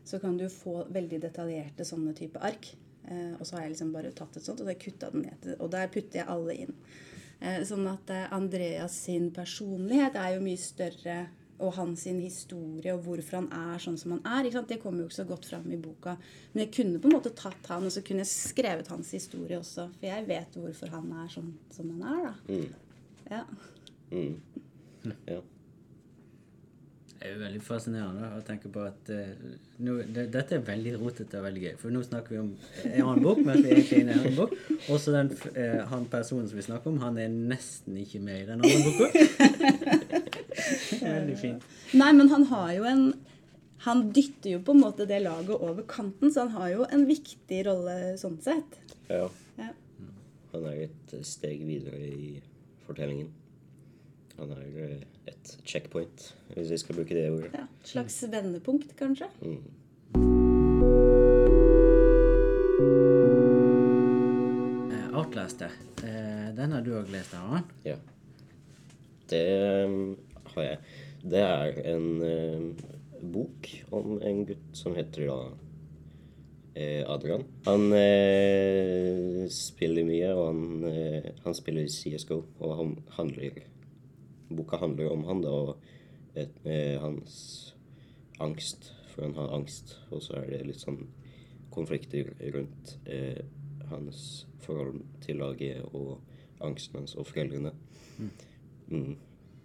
[0.05, 2.75] så kan du få veldig detaljerte sånne type ark.
[3.09, 5.11] Eh, og så har jeg liksom bare tatt et sånt, og så har jeg kutta
[5.13, 5.51] den ned.
[5.59, 6.77] Og der putter jeg alle inn.
[7.41, 11.19] Eh, sånn at eh, Andreas sin personlighet er jo mye større,
[11.63, 14.49] og hans historie og hvorfor han er sånn som han er.
[14.49, 14.73] Ikke sant?
[14.73, 16.17] Det kommer jo ikke så godt fram i boka.
[16.53, 19.61] Men jeg kunne på en måte tatt han, og så kunne jeg skrevet hans historie
[19.61, 19.89] også.
[19.99, 22.61] For jeg vet hvorfor han er sånn som han er, da.
[23.31, 23.45] Ja.
[24.11, 24.39] Mm.
[25.29, 25.43] Ja.
[27.25, 29.31] Det er jo veldig fascinerende å tenke på at uh,
[29.81, 31.71] nå, det, dette er veldig rotete og veldig gøy.
[31.81, 32.51] For nå snakker vi om
[32.83, 34.53] en annen bok, mens vi egentlig er inne i en annen bok.
[34.93, 38.49] Også den, eh, han personen som vi snakker om, han er nesten ikke med i
[38.51, 40.21] den andre boka.
[41.13, 41.63] veldig fint.
[41.95, 43.05] Nei, men han har jo en
[43.85, 47.03] Han dytter jo på en måte det laget over kanten, så han har jo en
[47.07, 48.79] viktig rolle sånn sett.
[49.11, 49.29] ja.
[49.59, 49.69] Ja.
[50.55, 52.41] Han er et steg videre i
[52.87, 53.29] fortellingen.
[54.39, 57.51] Han er eh, et checkpoint, hvis vi skal bruke det ordet.
[57.55, 57.67] ja.
[57.83, 59.29] Et Slags vendepunkt, kanskje.
[59.43, 59.61] Mm.
[65.15, 65.71] Outlaster.
[66.03, 67.63] Eh, den har du òg lest, Aron?
[67.87, 67.97] Ja.
[69.31, 69.43] Det
[70.57, 70.79] har jeg.
[71.25, 72.71] Det er en um,
[73.35, 75.39] bok om en gutt som heter da
[76.75, 77.45] eh, Adrian.
[77.69, 83.63] Han eh, spiller mye, og han, eh, han spiller CSGO, og han handler
[84.55, 87.75] Boka handler om han da, og et, eh, hans
[88.41, 89.97] angst, for han har angst.
[90.11, 91.07] Og så er det litt sånn
[91.75, 93.41] konflikter rundt eh,
[93.91, 96.21] hans forhold til laget og
[96.65, 97.73] angsten hans og foreldrene.
[98.89, 99.17] Mm.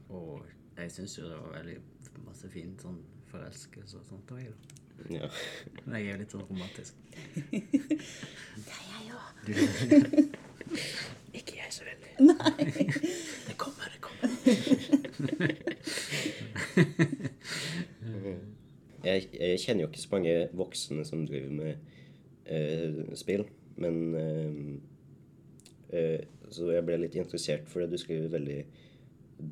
[0.10, 0.42] Og
[0.84, 1.78] jeg syns jo det var veldig
[2.26, 4.42] masse fint sånn forelskelse og sånt òg.
[5.10, 5.28] Ja.
[5.86, 6.94] Men jeg er jo litt sånn romantisk.
[7.52, 9.26] Det er jeg òg.
[11.40, 12.12] Ikke jeg så veldig.
[12.28, 12.66] Nei.
[13.50, 14.28] Det kommer, det kommer.
[19.00, 21.74] Jeg, jeg kjenner jo ikke så mange voksne som driver med
[22.52, 23.46] uh, spill,
[23.80, 24.54] men uh,
[25.96, 26.20] uh,
[26.52, 28.66] Så jeg ble litt interessert, fordi du skriver veldig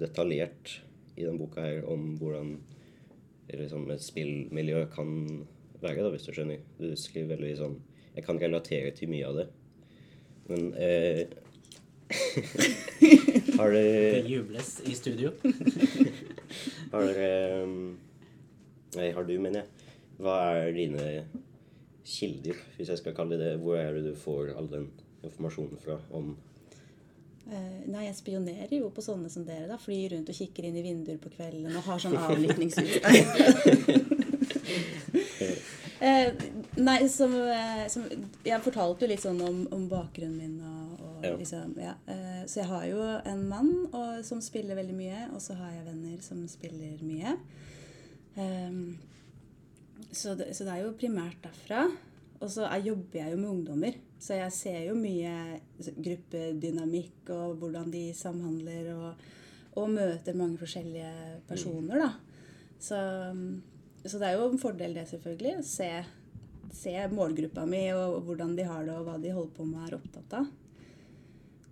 [0.02, 0.66] detaljert
[1.18, 2.56] i denne boka her om hvordan
[3.50, 5.14] liksom, et spillmiljø kan
[5.82, 6.64] være, da, hvis du skjønner.
[6.80, 7.78] Du skriver veldig sånn
[8.16, 9.48] Jeg kan relatere til mye av det.
[10.48, 11.28] Men eh,
[13.58, 15.34] Har du Det jubles i studio.
[16.94, 17.98] Har dere um,
[18.96, 19.90] Nei, har du, mener jeg.
[20.24, 21.08] Hva er dine
[22.08, 23.58] kilder, hvis jeg skal kalle det det?
[23.62, 24.88] Hvor er det du får all den
[25.28, 26.47] informasjonen fra om Eh,
[27.88, 29.68] nei, jeg spionerer jo på sånne som dere.
[29.70, 33.04] da, Flyr rundt og kikker inn i vinduer på kvelden og har sånn avlyttingsutstyr.
[36.08, 36.34] eh,
[36.78, 38.06] nei, som, eh, som
[38.46, 41.36] Jeg fortalte jo litt sånn om, om bakgrunnen min og, og Ja.
[41.40, 41.94] liksom Ja.
[42.08, 45.72] Eh, så jeg har jo en mann og, som spiller veldig mye, og så har
[45.74, 47.38] jeg venner som spiller mye.
[48.38, 48.98] Ehm,
[50.12, 51.88] så, det, så det er jo primært derfra.
[52.38, 55.32] Og så er, jobber jeg jo med ungdommer, så jeg ser jo mye
[55.80, 59.26] gruppedynamikk og hvordan de samhandler, og,
[59.82, 62.12] og møter mange forskjellige personer, da.
[62.78, 63.00] Så,
[64.06, 65.56] så det er jo en fordel det, selvfølgelig.
[65.58, 65.89] Å se,
[66.78, 69.88] se målgruppa mi og hvordan de har det, og hva de holder på med og
[69.88, 70.50] er opptatt av.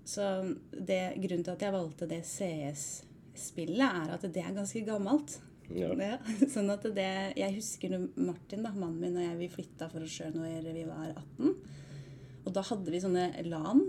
[0.05, 0.25] Så
[0.71, 5.39] det, grunnen til at jeg valgte det CS-spillet, er at det er ganske gammelt.
[5.73, 5.91] Ja.
[5.97, 6.17] Ja,
[6.53, 10.13] sånn at det, Jeg husker Martin, da, mannen min og jeg, vi flytta for oss
[10.19, 11.55] sjøl når vi var 18.
[12.45, 13.79] Og da hadde vi sånne LAN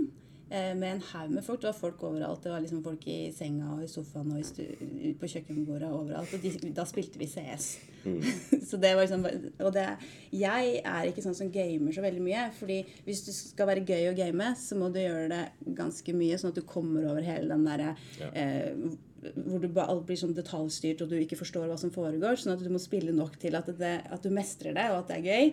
[0.49, 1.61] eh, med en haug med folk.
[1.61, 2.41] Det var folk overalt.
[2.47, 6.33] Det var liksom folk i senga og i sofaen og i på kjøkkenbordet og overalt.
[6.33, 7.67] Og de, da spilte vi CS.
[8.71, 9.25] så det var liksom
[9.67, 9.85] Og det
[10.31, 12.45] Jeg er ikke sånn som gamer så veldig mye.
[12.55, 16.39] fordi hvis du skal være gøy å game, så må du gjøre det ganske mye,
[16.41, 18.31] sånn at du kommer over hele den derre Ja.
[18.33, 18.73] eh,
[19.35, 22.39] hvor du bare, alt blir sånn detaljstyrt og du ikke forstår hva som foregår.
[22.41, 25.13] Sånn at du må spille nok til at, det, at du mestrer det, og at
[25.13, 25.53] det er gøy.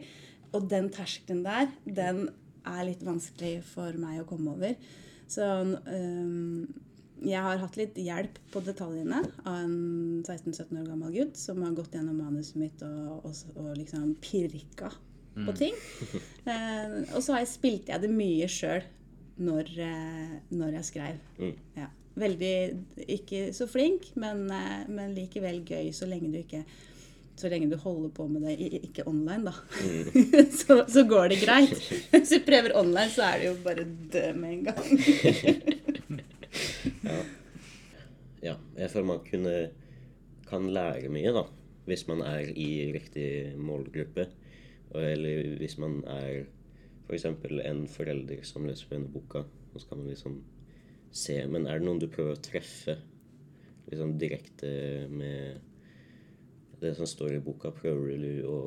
[0.53, 2.27] Og den terskelen der, den
[2.69, 4.75] er litt vanskelig for meg å komme over.
[5.31, 6.67] Så um,
[7.23, 11.75] jeg har hatt litt hjelp på detaljene av en 16-17 år gammel gutt som har
[11.77, 14.91] gått gjennom manuset mitt og, og, og liksom pirka
[15.33, 15.77] på ting.
[16.45, 18.85] uh, og så har jeg spilte jeg det mye sjøl
[19.43, 21.21] når, uh, når jeg skrev.
[21.39, 21.55] Mm.
[21.79, 21.89] Ja.
[22.15, 22.55] Veldig
[23.09, 26.63] ikke så flink, men, eh, men likevel gøy så lenge du ikke
[27.35, 28.53] så lenge du holder på med det,
[28.85, 29.53] ikke online, da.
[30.59, 31.73] så, så går det greit.
[32.11, 34.83] Hvis du prøver online, så er det jo bare dø med en gang.
[38.47, 38.55] ja.
[38.77, 39.69] Jeg føler man kunne,
[40.49, 41.43] kan lære mye, da.
[41.89, 44.27] Hvis man er i riktig målgruppe.
[44.93, 46.45] Eller hvis man er
[47.07, 47.25] f.eks.
[47.25, 49.41] en forelder som leser denne boka.
[49.73, 50.37] Og så kan man liksom
[51.13, 52.97] se Men er det noen du prøver å treffe
[53.89, 54.69] liksom direkte
[55.11, 55.61] med
[56.81, 57.71] det som står i boka?
[57.75, 58.61] Prøver du å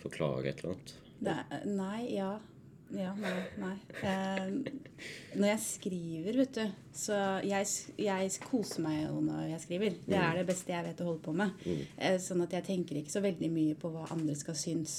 [0.00, 0.94] forklare et eller annet?
[1.28, 2.38] Er, nei, ja.
[2.88, 3.74] Ja, nei, nei.
[4.00, 4.46] Eh,
[5.36, 6.62] når jeg skriver, vet du,
[6.96, 7.68] så jeg,
[8.00, 9.98] jeg koser meg jo når jeg skriver.
[10.08, 11.52] Det er det beste jeg vet å holde på med.
[11.98, 14.96] Eh, sånn at jeg tenker ikke så veldig mye på hva andre skal synes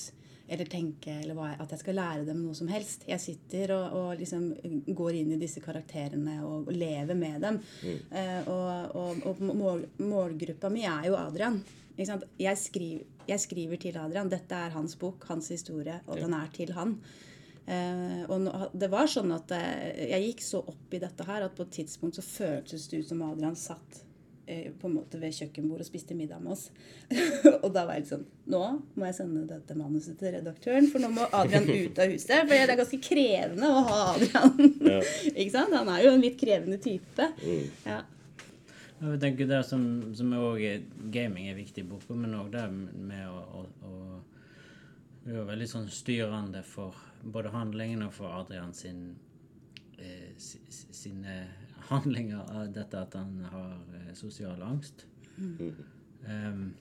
[0.50, 3.06] eller tenke, eller hva, at jeg skal lære dem noe som helst.
[3.10, 4.50] Jeg sitter og, og liksom
[4.98, 7.62] går inn i disse karakterene og, og lever med dem.
[7.86, 8.96] Eh, og
[9.30, 11.62] og, mål, målgruppa mi er jo Adrian.
[12.00, 14.32] Jeg, skriver, jeg skriver til Adrian.
[14.32, 16.96] Dette er hans bok, hans historie, og den er til han.
[17.70, 21.58] Eh, og det var sånn at eh, jeg gikk så opp i dette her at
[21.58, 24.06] på et tidspunkt så føltes det ut som Adrian satt
[24.82, 26.68] på en måte ved kjøkkenbordet og spiste middag med oss.
[27.64, 28.62] og da var jeg litt sånn Nå
[28.98, 32.32] må jeg sende dette manuset til redaktøren, for nå må Adrian ut av huset.
[32.48, 34.56] For det er ganske krevende å ha Adrian.
[34.90, 35.02] Ja.
[35.40, 35.76] Ikke sant?
[35.78, 37.30] Han er jo en litt krevende type.
[37.44, 37.68] Mm.
[37.86, 38.00] Ja.
[39.00, 39.84] Jeg tenker det som,
[40.18, 40.72] som er også,
[41.14, 43.94] Gaming er viktig i boka, men òg det med å, å, å
[45.24, 49.06] Det er veldig sånn styrende for både handlingen og for Adrian sin
[50.00, 51.38] eh, si- si- sine
[51.90, 55.06] handlinger av dette at han har eh, sosial angst.
[55.40, 56.74] Um,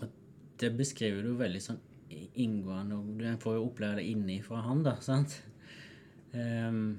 [0.00, 0.08] og
[0.60, 1.82] det beskriver du veldig sånn
[2.40, 5.36] inngående, og du får jo oppleve det innifra han, da, sant?
[6.32, 6.98] Um,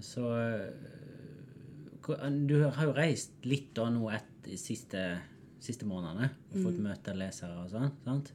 [0.00, 5.02] så eh, Du har jo reist litt da nå et, de siste,
[5.60, 7.90] siste månedene og fått møte lesere og sånn.
[8.04, 8.32] sant?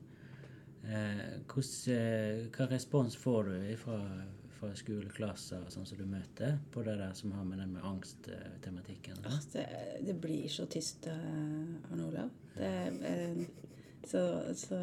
[0.83, 3.97] Eh, eh, hva respons får du fra,
[4.63, 9.19] fra skoleklasser sånn som du møter på det der som har med den med angsttematikken?
[9.27, 9.67] Ah, Det,
[10.07, 12.29] det blir så tyst, eh, Arne Olav.
[12.55, 12.73] Det,
[13.09, 13.43] eh,
[14.07, 14.23] så,
[14.55, 14.79] så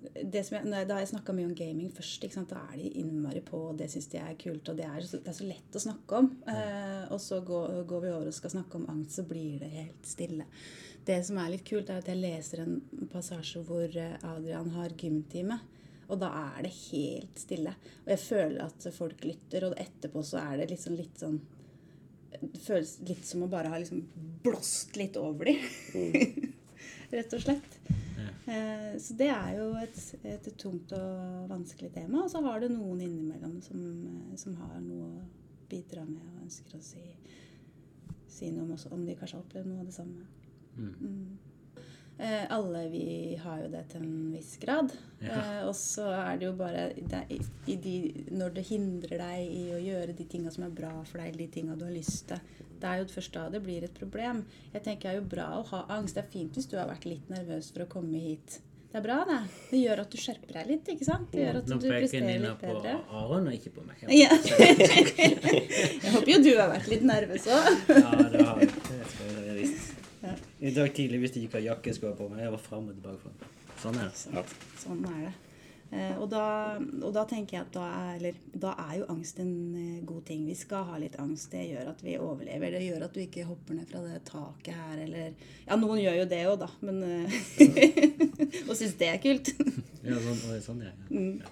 [0.00, 2.24] det som jeg, Da har jeg snakka mye om gaming først.
[2.48, 4.68] Da er de innmari på, og det syns de er kult.
[4.68, 6.30] Og det er, så, det er så lett å snakke om.
[6.48, 9.72] Eh, og så går, går vi over og skal snakke om angst, så blir det
[9.74, 10.46] helt stille.
[11.04, 12.80] Det som er litt kult, er at jeg leser en
[13.12, 15.60] passasje hvor eh, Adrian har gymtime.
[16.10, 17.72] Og da er det helt stille.
[18.04, 21.40] Og jeg føler at folk lytter, og etterpå så er det liksom litt sånn
[22.40, 24.04] det føles litt som å bare ha liksom
[24.44, 25.58] blåst litt over dem.
[27.10, 27.74] Rett og slett.
[28.46, 29.98] Eh, Så det er jo et,
[30.30, 32.24] et tungt og vanskelig tema.
[32.24, 35.26] Og så har du noen innimellom som, eh, som har noe å
[35.70, 37.02] bidra med og ønsker å si,
[38.30, 40.26] si noe om, også, om de kanskje har opplevd noe av det samme.
[40.78, 40.90] Mm.
[41.10, 41.49] Eh,
[42.52, 44.92] alle vi har jo det til en viss grad.
[45.20, 45.36] Ja.
[45.36, 47.20] Eh, og så er det jo bare det,
[47.66, 47.94] i, de,
[48.32, 51.44] Når det hindrer deg i å gjøre de tinga som er bra for deg, eller
[51.44, 52.40] de tinga du har lyst til.
[52.80, 54.44] Det er jo først da det blir et problem.
[54.72, 56.16] Jeg tenker Det er jo bra å ha angst.
[56.16, 58.60] Det er fint hvis du har vært litt nervøs for å komme hit.
[58.90, 59.38] Det er bra, det.
[59.70, 60.88] Det gjør at du skjerper deg litt.
[60.90, 61.28] ikke sant?
[61.30, 62.72] Det gjør at Nå du peker Nina på.
[63.20, 64.02] Aron og ikke på meg.
[64.10, 64.34] Ja.
[66.02, 67.68] Jeg håper jo du har vært litt nervøs òg.
[67.86, 68.56] Ja.
[68.58, 69.94] Det skal jeg visst.
[70.24, 70.34] Ja.
[70.58, 72.42] I dag tidlig visste jeg ikke hva jakke jeg skulle ha på meg.
[72.46, 73.52] Jeg var fram og tilbake.
[73.80, 74.34] Sånn er det.
[74.34, 74.44] Ja.
[74.80, 75.36] Sånn er det.
[75.90, 79.40] Eh, og, da, og da tenker jeg at da er, eller, da er jo angst
[79.42, 80.44] en eh, god ting.
[80.46, 81.48] Vi skal ha litt angst.
[81.50, 82.76] Det gjør at vi overlever.
[82.76, 85.32] Det gjør at du ikke hopper ned fra det taket her, eller
[85.66, 87.40] Ja, noen gjør jo det òg, da, men eh,
[88.68, 89.54] Og syns det er kult.
[90.00, 90.94] Ja, sånn, sånn ja.
[91.12, 91.42] Mm.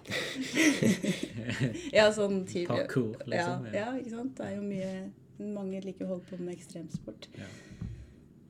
[1.98, 3.82] Ja, sånn type Parkour, liksom, Ja, ja.
[3.82, 4.38] ja, ikke sant.
[4.38, 7.28] Det er jo mye Mange liker å holde på med ekstremsport.
[7.36, 7.50] Ja.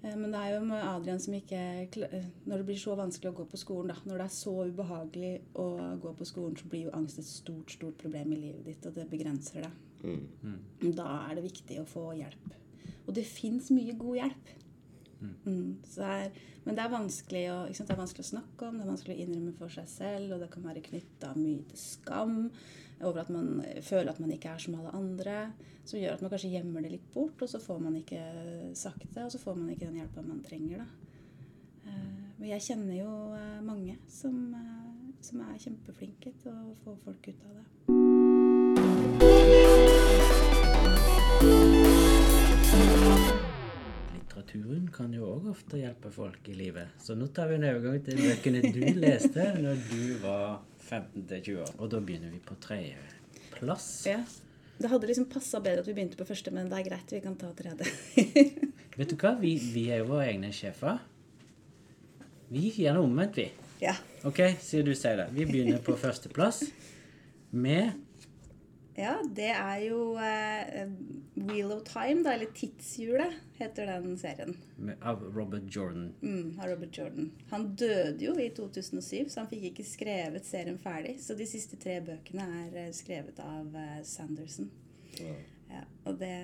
[0.03, 3.33] Eh, Men det er jo med Adrian som ikke eh, Når det blir så vanskelig
[3.33, 5.67] å gå på skolen, da, når det er så ubehagelig å
[6.03, 8.95] gå på skolen, så blir jo angst et stort, stort problem i livet ditt, og
[8.99, 9.85] det begrenser deg.
[10.05, 10.93] Mm.
[10.95, 12.55] Da er det viktig å få hjelp.
[13.09, 14.51] Og det fins mye god hjelp.
[15.19, 17.89] Mm, så er, men det er, vanskelig å, ikke sant?
[17.89, 20.45] det er vanskelig å snakke om, det er vanskelig å innrømme for seg selv, og
[20.45, 22.37] det kan være knytta mye til skam
[23.03, 25.37] over at man føler at man ikke er som alle andre,
[25.85, 28.23] som gjør at man kanskje gjemmer det litt bort, og så får man ikke
[28.77, 30.83] sagt det, og så får man ikke den hjelpa man trenger.
[30.83, 30.89] Da.
[31.87, 36.97] Eh, Men jeg kjenner jo eh, mange som, eh, som er kjempeflinke til å få
[37.05, 38.79] folk ut av det.
[44.15, 46.95] Litteraturen kan jo òg ofte hjelpe folk i livet.
[47.03, 51.73] Så nå tar vi en overgang til bøkene du leste når du var 15-20 år.
[51.79, 53.89] Og da begynner vi på tredjeplass.
[54.09, 54.23] Ja.
[54.79, 57.21] Det hadde liksom passa bedre at vi begynte på første, men det er greit, vi
[57.25, 57.89] kan ta tredje.
[58.99, 59.33] Vet du hva?
[59.41, 61.01] Vi, vi er jo våre egne sjefer.
[62.49, 63.49] Vi gjør det omvendt, vi.
[63.83, 63.97] ja.
[64.27, 65.27] OK, siden du sier det.
[65.35, 66.65] Vi begynner på førsteplass
[67.51, 67.93] med
[68.99, 70.91] ja, det er jo uh,
[71.39, 74.57] Wheel of Time, da, eller Tidshjulet, heter den serien.
[75.01, 76.13] av Robert Jordan.
[76.23, 77.31] Mm, av Robert Jordan.
[77.51, 81.19] Han døde jo i 2007, så han fikk ikke skrevet serien ferdig.
[81.23, 84.71] Så de siste tre bøkene er eh, skrevet av uh, Sanderson.
[85.19, 85.37] Ja.
[85.69, 86.35] Ja, og det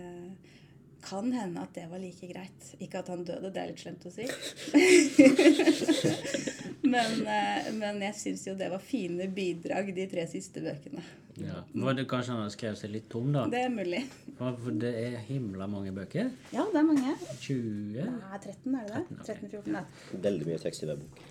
[1.05, 2.71] kan hende at det var like greit.
[2.83, 4.25] Ikke at han døde, det er litt slemt å si.
[6.95, 11.05] men, eh, men jeg syns jo det var fine bidrag, de tre siste bøkene.
[11.41, 11.65] Ja.
[11.73, 13.45] Var det kanskje han har skrevet seg litt tom, da?
[13.51, 14.05] Det er mulig.
[14.39, 16.31] For det er himla mange bøker.
[16.55, 17.17] Ja, det er mange.
[17.43, 19.05] 20 Nei, 13 er det det?
[19.27, 19.83] 13-14, ja.
[20.29, 21.25] Veldig mye tekst i hver bok.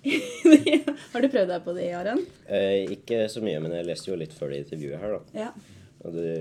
[1.12, 2.22] Har du prøvd deg på det, Aron?
[2.48, 5.44] Eh, ikke så mye, men jeg leste jo litt før det intervjuet her, da.
[5.44, 5.76] Ja.
[6.08, 6.32] Og det,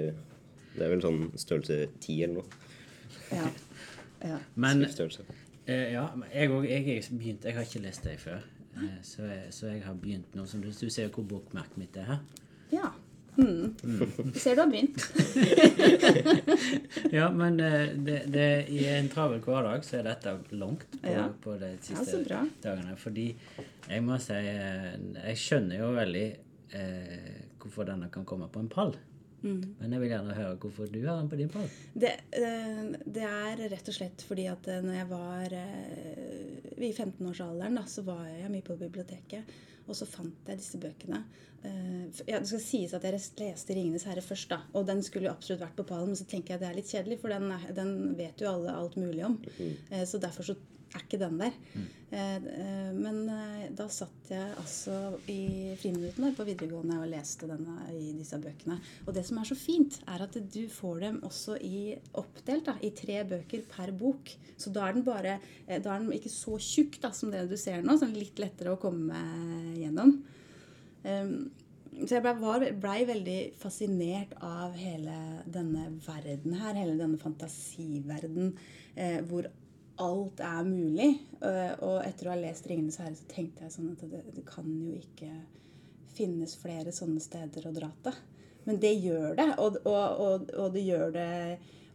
[0.77, 2.67] det er vel sånn størrelse ti eller noe.
[3.31, 3.47] Ja.
[4.29, 4.37] ja.
[4.55, 8.41] Men eh, ja, jeg, òg- jeg, er begynt, jeg har ikke lest deg før.
[8.79, 10.45] Eh, så, jeg, så jeg har begynt nå.
[10.47, 12.25] Som du, du ser jo hvor bokmerket mitt er her.
[12.71, 12.89] ja.
[13.39, 13.71] Mm.
[13.85, 14.33] Mm.
[14.35, 14.99] ser du har begynt.
[17.11, 21.27] Ja, men eh, det, det, i en travel hverdag så er dette langt på, Ja.
[21.43, 22.95] på de siste ja, dagene.
[22.99, 23.27] Fordi
[23.89, 24.91] jeg må si eh,
[25.29, 26.25] Jeg skjønner jo veldig
[26.75, 28.93] eh, hvorfor denne kan komme på en pall.
[29.41, 29.75] Mm.
[29.79, 31.69] Men jeg vil gjerne høre hvorfor du har den på din pall.
[31.93, 36.91] Det, eh, det er rett og slett fordi at eh, når jeg var eh, i
[36.91, 39.57] 15-årsalderen, da, så var jeg mye på biblioteket.
[39.89, 41.23] Og så fant jeg disse bøkene.
[41.65, 44.61] Eh, Ja, det skal sies at jeg leste 'Ringenes herre' først, da.
[44.73, 46.75] Og den skulle jo absolutt vært på pallen, men så tenker jeg at det er
[46.81, 49.39] litt kjedelig, for den, er, den vet jo alle alt mulig om.
[49.91, 50.55] Eh, Så derfor så
[50.95, 51.51] er ikke den der.
[52.11, 53.27] Eh, eh, Men
[53.75, 58.79] da satt jeg altså i friminuttene på videregående og leste denne i disse bøkene.
[59.07, 62.73] Og det som er så fint, er at du får dem også i oppdelt da,
[62.81, 64.31] i tre bøker per bok.
[64.57, 67.55] Så da er den bare Da er den ikke så tjukk da, som det du
[67.55, 67.93] ser nå.
[67.99, 69.13] Sånn litt lettere å komme
[69.83, 70.13] gjennom.
[71.99, 75.15] Så jeg blei ble, veldig fascinert av hele
[75.49, 78.53] denne verden her, hele denne fantasiverden
[78.95, 79.49] eh, hvor
[79.99, 81.09] alt er mulig.
[81.43, 84.45] Eh, og etter å ha lest 'Ringenes herre' så tenkte jeg sånn at det, det
[84.47, 85.31] kan jo ikke
[86.15, 88.21] finnes flere sånne steder å dra til.
[88.67, 91.29] Men det gjør det, og, og, og, og det gjør det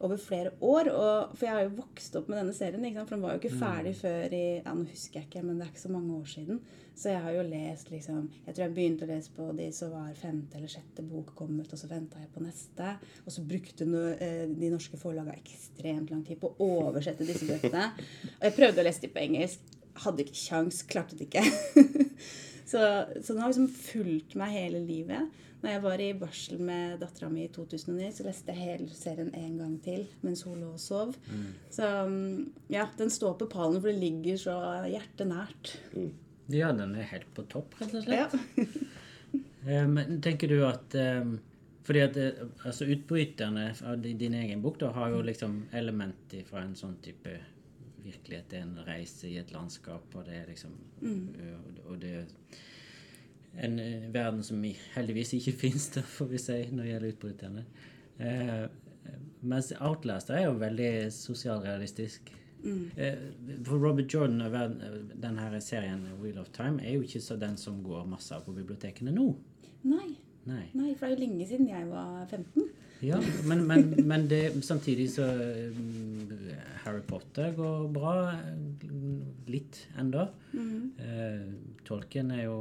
[0.05, 0.91] over flere år.
[0.91, 3.61] Og, for jeg har jo vokst opp med denne serien, for den var jo ikke
[3.61, 6.33] ferdig før i ja, Nå husker jeg ikke, men det er ikke så mange år
[6.35, 6.61] siden.
[6.95, 9.93] Så jeg har jo lest liksom Jeg tror jeg begynte å lese på de som
[9.95, 12.95] var femte eller sjette bok kom ut, og så venta jeg på neste.
[13.25, 17.49] Og så brukte no, eh, de norske forlagene ekstremt lang tid på å oversette disse
[17.51, 17.91] bøkene.
[18.37, 19.73] Og jeg prøvde å lese de på engelsk.
[20.05, 21.45] Hadde ikke kjangs, klarte det ikke.
[22.71, 22.81] så,
[23.19, 25.43] så den har liksom fulgt meg hele livet.
[25.65, 29.31] Når jeg var i barsel med dattera mi i 2009, så leste jeg hele serien
[29.33, 31.15] en gang til mens hun lå og sov.
[31.73, 34.59] Så mm, ja, den står på pallen, for det ligger så
[34.93, 35.73] hjertenært.
[36.53, 38.35] Ja, den er helt på topp, rett og slett.
[38.35, 38.65] Ja.
[39.67, 41.25] Eh, Men tenker du at eh,
[41.89, 46.61] Fordi at eh, altså utbryterne av din egen bok da, har jo liksom element fra
[46.61, 47.33] en sånn type
[48.05, 48.45] virkelighet.
[48.51, 51.25] Det er en reise i et landskap, og det er liksom mm.
[51.89, 52.27] og- det er
[53.65, 53.81] en
[54.13, 54.61] verden som
[54.95, 57.65] heldigvis ikke fins, får vi si, når det gjelder utbryterne.
[58.19, 58.65] Eh,
[59.49, 62.35] mens Outlast er jo veldig sosialrealistisk.
[62.97, 63.19] Eh,
[63.67, 64.53] For Robert Jordan og
[65.21, 68.55] denne serien Wheel of Time er jo ikke så den som går masse av på
[68.57, 69.27] bibliotekene nå.
[69.85, 70.15] Nei,
[70.47, 70.67] Nei.
[70.77, 72.65] nei, for det er jo lenge siden jeg var 15.
[73.05, 76.33] Ja, men, men, men det, samtidig så mm,
[76.85, 78.15] Harry Potter går bra.
[78.83, 80.29] mm, Litt enda.
[80.57, 81.43] Eh,
[81.85, 82.59] tolken er jo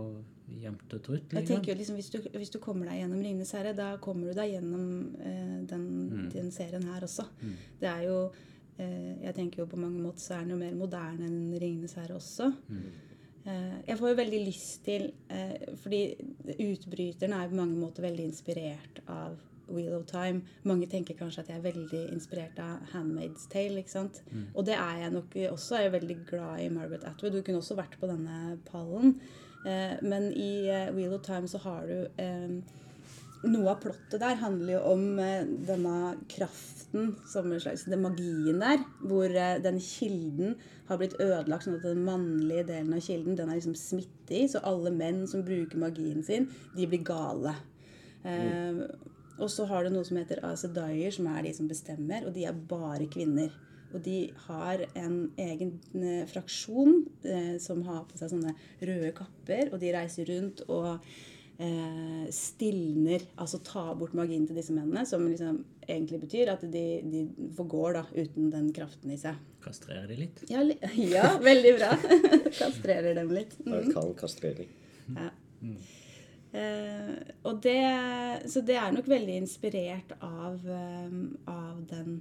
[0.60, 1.32] jevnt og trutt?
[1.32, 1.56] Jeg liksom?
[1.56, 4.34] tenker jo liksom, hvis du, hvis du kommer deg gjennom 'Ringenes herre', da kommer du
[4.38, 5.86] deg gjennom eh, den,
[6.34, 7.26] den serien her også.
[7.80, 10.76] Det er jo eh, Jeg tenker jo på mange måter så er den jo mer
[10.78, 12.51] moderne enn 'Ringenes herre' også.
[12.69, 12.86] Mm.
[13.88, 16.15] jeg får jo veldig lyst til eh, Fordi
[16.47, 20.41] 'Utbryteren' er på mange måter veldig inspirert av Wheel of Time.
[20.63, 23.78] Mange tenker kanskje at jeg er veldig inspirert av Handmaid's Tale.
[23.78, 24.24] ikke sant?
[24.55, 25.76] Og det er jeg nok også.
[25.76, 27.32] Jeg er veldig glad i Margaret Atwood.
[27.32, 29.19] Hun kunne også vært på denne pallen.
[29.65, 32.49] Eh, men i eh, Wheel of Time så har du eh,
[33.44, 38.62] Noe av plottet der handler jo om eh, denne kraften, som en slags den magien
[38.62, 40.56] der, hvor eh, den kilden
[40.88, 44.64] har blitt ødelagt, sånn at den mannlige delen av kilden den er liksom smittig, så
[44.64, 47.58] alle menn som bruker magien sin, de blir gale.
[48.24, 48.80] Eh,
[49.41, 52.48] og så har du noe som heter Asedaier, som er de som bestemmer, og de
[52.48, 53.52] er bare kvinner.
[53.94, 54.18] Og de
[54.48, 55.76] har en egen
[56.32, 61.04] fraksjon eh, som har på seg sånne røde kapper, og de reiser rundt og
[61.62, 66.84] eh, stilner, altså tar bort magien til disse mennene, som liksom egentlig betyr at de,
[67.04, 67.24] de
[67.58, 69.39] forgår da, uten den kraften i seg.
[69.64, 70.43] Kastrerer de litt?
[70.51, 70.80] Ja, li-
[71.16, 71.91] ja veldig bra.
[72.62, 73.58] Kastrerer dem litt.
[73.66, 73.74] Mm.
[73.82, 74.72] Arkan kastrering.
[75.14, 75.30] Ja.
[76.54, 77.14] Eh,
[77.49, 77.80] og det,
[78.51, 82.20] så det er nok veldig inspirert av, um, av den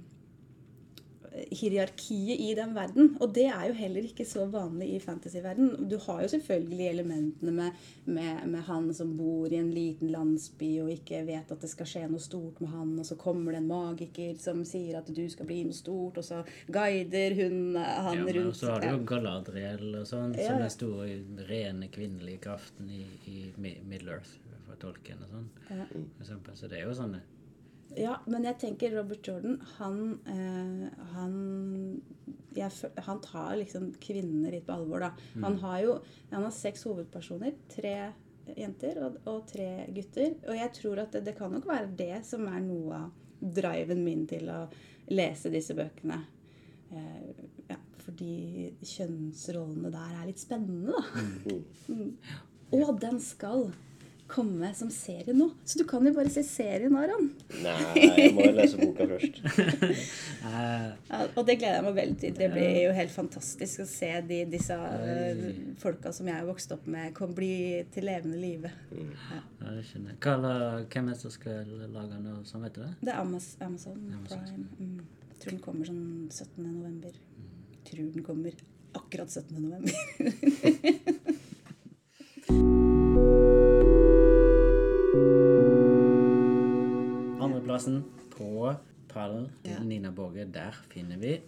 [1.51, 3.13] hierarkiet i den verden.
[3.21, 5.87] Og det er jo heller ikke så vanlig i fantasyverden.
[5.89, 10.69] Du har jo selvfølgelig elementene med, med, med han som bor i en liten landsby
[10.83, 13.63] og ikke vet at det skal skje noe stort med han, og så kommer det
[13.63, 18.17] en magiker som sier at du skal bli noe stort, og så guider hun han
[18.17, 18.57] Ja, men rundt.
[18.59, 21.09] så har du jo Galadriel og sånn, Ja, som den store,
[21.49, 25.47] rene kvinnelige kraften i, i Mi- Middle-earth for tolken og sånn.
[25.69, 25.85] Ja.
[26.55, 27.19] Så det er jo sånne
[27.99, 29.97] Ja, men jeg tenker Robert Jordan, han
[30.29, 31.33] eh, han,
[32.57, 35.11] jeg, han tar liksom kvinnene litt på alvor, da.
[35.43, 35.97] Han har jo
[36.31, 37.55] han har seks hovedpersoner.
[37.71, 37.95] Tre
[38.57, 40.37] jenter og, og tre gutter.
[40.47, 43.11] Og jeg tror at det, det kan nok være det som er noe av
[43.43, 44.63] driven min til å
[45.11, 46.19] lese disse bøkene.
[46.93, 51.53] Eh, ja, fordi kjønnsrollene der er litt spennende, da.
[51.87, 52.13] Mm.
[52.73, 53.67] Og den skal
[54.33, 55.45] komme som serie nå.
[55.67, 57.27] Så du kan jo bare se serien, Aron.
[57.61, 59.35] Nei, jeg må jo lese boka først.
[60.43, 62.33] Eh, Ja, og det gleder jeg meg veldig til.
[62.35, 65.43] Det blir jo helt fantastisk å se de, disse eh,
[65.79, 67.53] folka som jeg har vokst opp med, kan bli
[67.93, 68.71] til levende live.
[68.91, 69.39] Ja.
[69.61, 70.19] ja, det skjønner jeg.
[70.25, 70.35] Hva
[70.93, 72.93] Hvem er det som skal lage noe sånn, vet du det?
[73.01, 74.43] Det er Amaz Amazon, Amazon.
[74.49, 74.67] Prime.
[74.79, 74.99] Mm.
[75.29, 76.59] Jeg tror den kommer sånn 17.
[76.67, 77.13] november.
[77.87, 78.51] Tror den kommer
[78.99, 79.43] akkurat 17.
[87.73, 87.73] november.
[87.73, 88.75] Andreplassen på
[89.07, 89.83] pallen til Ja.
[89.83, 91.41] Nina Borge, der finner vi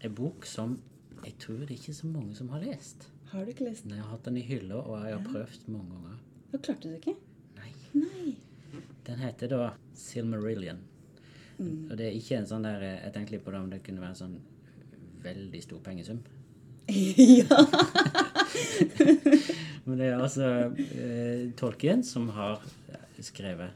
[0.00, 0.78] en bok som
[1.24, 3.08] jeg tror det er ikke så mange som har lest.
[3.30, 3.92] Har du ikke lest den?
[3.92, 6.16] Jeg har hatt den i hylla, og jeg har prøvd mange ganger.
[6.52, 7.14] Da klarte du ikke?
[7.56, 7.72] Nei.
[7.94, 8.36] Nei.
[9.06, 10.78] Den heter da Silmarillion.
[11.58, 11.90] Mm.
[11.90, 14.00] Og det er ikke en sånn der Jeg tenkte litt på det om det kunne
[14.00, 14.40] være en sånn
[15.22, 16.20] veldig stor pengesum.
[16.88, 17.56] ja.
[19.84, 22.62] Men det er altså eh, Tolkien som har
[23.20, 23.70] skrevet.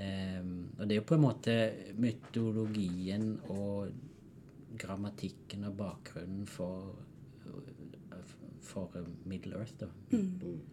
[0.00, 1.56] Ehm, og det er jo på en måte
[2.00, 3.92] mytologien og
[4.80, 6.94] grammatikken og bakgrunnen for
[8.62, 8.90] for
[9.24, 9.86] Middle Earth, da.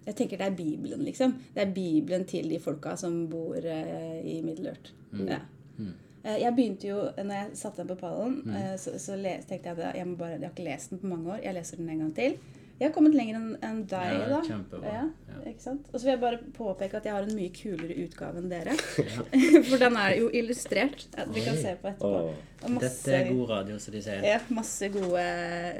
[0.06, 1.34] Jeg tenker det er Bibelen, liksom.
[1.56, 4.94] Det er Bibelen til de folka som bor eh, i Middle-Earth.
[5.26, 5.40] Ja.
[5.78, 5.94] Mm.
[6.24, 9.80] jeg begynte jo, når jeg satte den på pallen, eh, så, så les, tenkte jeg
[9.80, 11.42] at jeg, bare, jeg har ikke lest den på mange år.
[11.44, 12.38] Jeg leser den en gang til.
[12.80, 14.38] Jeg har kommet lenger enn en deg, Ja, da.
[14.48, 14.92] kjempebra.
[14.94, 15.40] Ja, Ja.
[15.52, 15.88] ikke sant?
[15.94, 18.76] Og så vil jeg bare påpeke at jeg har en mye kulere utgave enn dere.
[19.70, 21.04] For den er jo illustrert.
[21.20, 22.34] at vi kan se på etterpå.
[22.70, 24.24] Masse- Dette er god radio, som de sier.
[24.24, 25.26] ja, masse gode,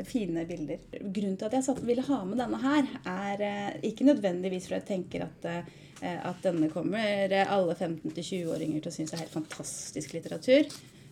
[0.08, 0.80] fine bilder.
[1.00, 4.76] Grunnen til at jeg satt, ville ha med denne her, er eh, ikke nødvendigvis for
[4.80, 5.46] jeg tenker at,
[6.04, 10.68] eh, at denne kommer eh, alle 15-20-åringer til å synes er helt fantastisk litteratur.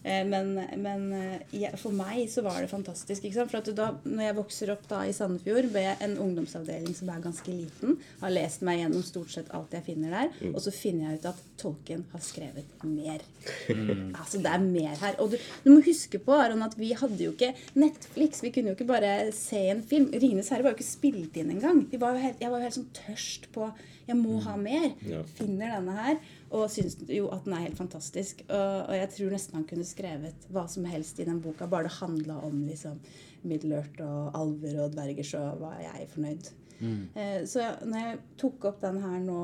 [0.08, 3.26] Eh, Men, men eh, jeg, for meg så var det fantastisk.
[3.28, 3.52] Ikke sant?
[3.52, 7.24] For at da når jeg vokser opp da i Sandefjord, med en ungdomsavdeling som er
[7.26, 11.10] ganske liten, har lest meg gjennom stort sett alt jeg finner der, og så finner
[11.12, 13.26] jeg ut at Tolkien har skrevet mer.
[14.18, 15.16] Altså, det er mer her.
[15.24, 18.42] Og du, du må huske på Aron, at vi hadde jo ikke Netflix.
[18.44, 20.10] Vi kunne jo ikke bare se en film.
[20.14, 21.84] 'Ringenes herre' var jo ikke spilt inn engang.
[21.92, 23.70] Jeg var jo helt sånn tørst på
[24.08, 24.92] Jeg må ha mer.
[25.04, 25.20] Ja.
[25.36, 26.20] Finner denne her.
[26.56, 28.44] Og syns jo at den er helt fantastisk.
[28.48, 31.68] Og, jeg tror nesten han kunne skrevet hva som helst i den boka.
[31.68, 33.02] Bare det handla om liksom
[33.48, 36.48] Middle-earth og alver og dverger, så var jeg fornøyd.
[37.18, 39.40] Eh, Så når jeg tok opp den her nå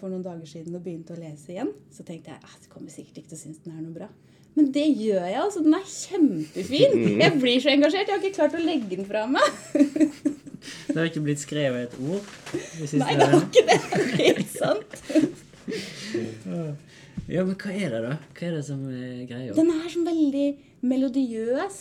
[0.00, 2.90] for noen dager siden og begynte å lese igjen, så tenkte jeg at jeg kommer
[2.94, 4.08] sikkert ikke til å synes den er noe bra.
[4.56, 5.36] Men det gjør jeg.
[5.42, 5.60] altså.
[5.66, 6.94] Den er kjempefin.
[7.20, 8.08] Jeg blir så engasjert.
[8.08, 9.44] Jeg har ikke klart å legge den fra meg.
[10.88, 12.24] Det har ikke blitt skrevet et ord
[12.98, 13.76] Nei, det har ikke det!
[14.16, 14.96] Helt sant.
[17.26, 18.16] Ja, men hva er det, da?
[18.36, 19.54] Hva er det som er greia?
[19.56, 20.48] Den er sånn veldig
[20.86, 21.78] melodiøs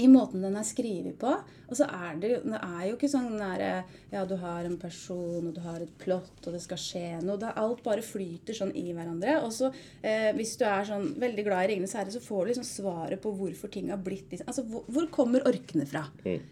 [0.00, 1.30] i måten den er skrevet på.
[1.68, 5.48] Og så er det, det er jo ikke sånn der, Ja, du har en person,
[5.48, 7.38] og du har et plott, og det skal skje noe.
[7.40, 9.38] Det, alt bare flyter sånn i hverandre.
[9.44, 9.70] Og så,
[10.02, 13.20] eh, hvis du er sånn veldig glad i 'Ringenes herre', så får du liksom svaret
[13.22, 16.06] på hvorfor ting har blitt liksom Altså, hvor, hvor kommer orkene fra?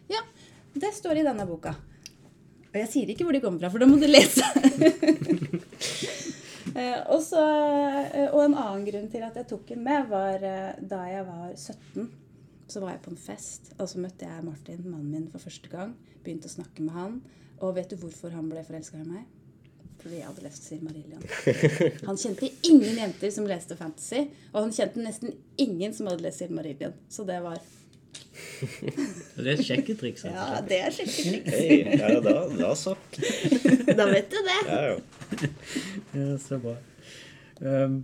[0.08, 0.22] Ja,
[0.74, 1.74] det står i denne boka.
[2.72, 4.42] Og jeg sier ikke hvor de kommer fra, for da må du lese.
[6.74, 10.72] Eh, og, eh, og en annen grunn til at jeg tok den med, var eh,
[10.78, 12.08] da jeg var 17.
[12.72, 15.68] Så var jeg på en fest, og så møtte jeg Martin, mannen min, for første
[15.72, 15.92] gang.
[16.24, 17.20] Begynte å snakke med han.
[17.62, 19.28] Og vet du hvorfor han ble forelska i meg?
[20.02, 21.22] Fordi jeg hadde lest Silmarillion.
[22.08, 26.42] Han kjente ingen jenter som leste fantasy, og han kjente nesten ingen som hadde lest
[26.42, 26.96] Silmarillion.
[27.06, 27.60] Så det var
[29.36, 30.24] Det er et sjekketriks.
[30.26, 32.94] rett Ja, det er skikkelig Hey, ja, da, da så.
[33.98, 34.58] Da vet du det.
[34.68, 34.96] Ja, ja.
[36.18, 36.74] Ja, så bra.
[37.62, 38.02] Um,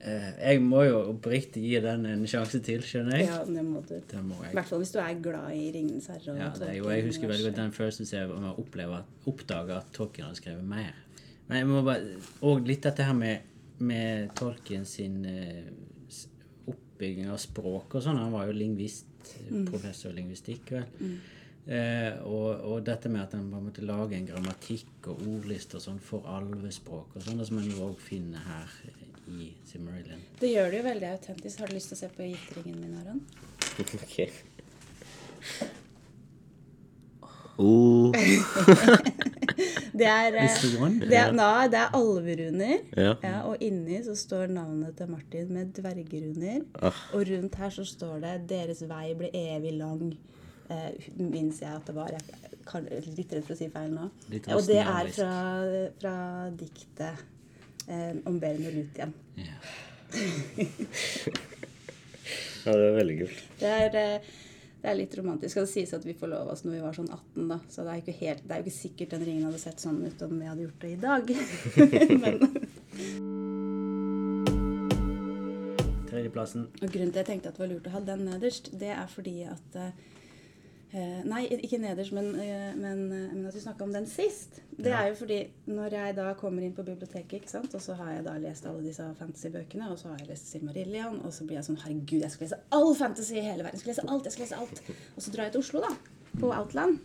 [0.00, 3.30] eh, jeg må jo oppriktig gi den en sjanse til, skjønner jeg.
[3.30, 3.96] Ja, det må du.
[3.98, 6.36] Det må I hvert fall hvis du er glad i 'Ringenes herre'.
[6.38, 9.80] Ja, det er jo, jeg husker veldig godt den følelsen jeg om jeg opplever, oppdager
[9.80, 10.94] at Tolkien har skrevet mer.
[11.48, 15.66] Men jeg må bare, og litt dette her med, med Tolkien sin eh,
[16.96, 18.18] oppbygging av språk og sånn.
[18.18, 19.34] Han var jo lingvist,
[19.68, 20.72] professor i lingvistikk.
[20.72, 21.18] vel.
[21.66, 25.80] Eh, og, og dette med at han på en måte lager en grammatikk og ordliste
[25.80, 28.76] og sånn for alvespråk og sånn, som en jo òg finner her
[29.26, 30.22] i Simmerillion.
[30.38, 31.58] Det gjør det jo veldig autentisk.
[31.60, 33.24] Har du lyst til å se på gifteringen min, Aron?
[34.02, 34.16] Ok.
[37.58, 38.12] Oh.
[39.96, 40.56] Det er, eh,
[41.00, 42.78] det er, nei, det er alveruner.
[42.96, 43.14] Ja.
[43.22, 46.64] Ja, og inni så står navnet til Martin med dvergeruner.
[46.80, 46.98] Ah.
[47.16, 50.16] Og rundt her så står det 'Deres vei ble evig lang'.
[50.70, 52.10] Eh, minns jeg at det var.
[52.10, 52.22] Jeg
[52.66, 54.08] kan, litt redd for å si feil nå.
[54.56, 55.34] Og det er fra,
[56.00, 56.14] fra
[56.50, 57.22] diktet
[57.88, 59.14] eh, om Beren og Lutien.
[59.38, 59.58] Ja.
[62.66, 63.44] ja, det er veldig kult.
[63.60, 64.18] Det er, eh,
[64.82, 65.58] det er litt romantisk.
[65.58, 67.58] Og det sies at vi forlova oss når vi var sånn 18, da.
[67.72, 69.82] Så det er jo ikke, helt, det er jo ikke sikkert den ringen hadde sett
[69.82, 71.24] sånn ut om vi hadde gjort det i dag.
[72.24, 72.36] Men,
[76.06, 76.68] Tredjeplassen.
[76.80, 78.92] og grunnen til at jeg tenkte at det var lurt å ha den nederst, det
[78.94, 80.04] er fordi at eh,
[80.92, 84.60] Nei, ikke nederst, men, eh, men, eh, men at vi snakka om den sist.
[84.78, 85.02] Det Ja.
[85.02, 88.12] er jo fordi når jeg da kommer inn på biblioteket, ikke sant, og så har
[88.14, 91.56] jeg da lest alle disse fantasy-bøkene, og så har jeg lest Silmarillion, og så blir
[91.56, 93.72] jeg sånn Herregud, jeg skal lese all fantasy i hele verden.
[93.74, 94.82] Jeg skal lese alt, jeg skal lese alt.
[95.16, 95.96] Og så drar jeg til Oslo, da.
[96.38, 96.98] På Outland.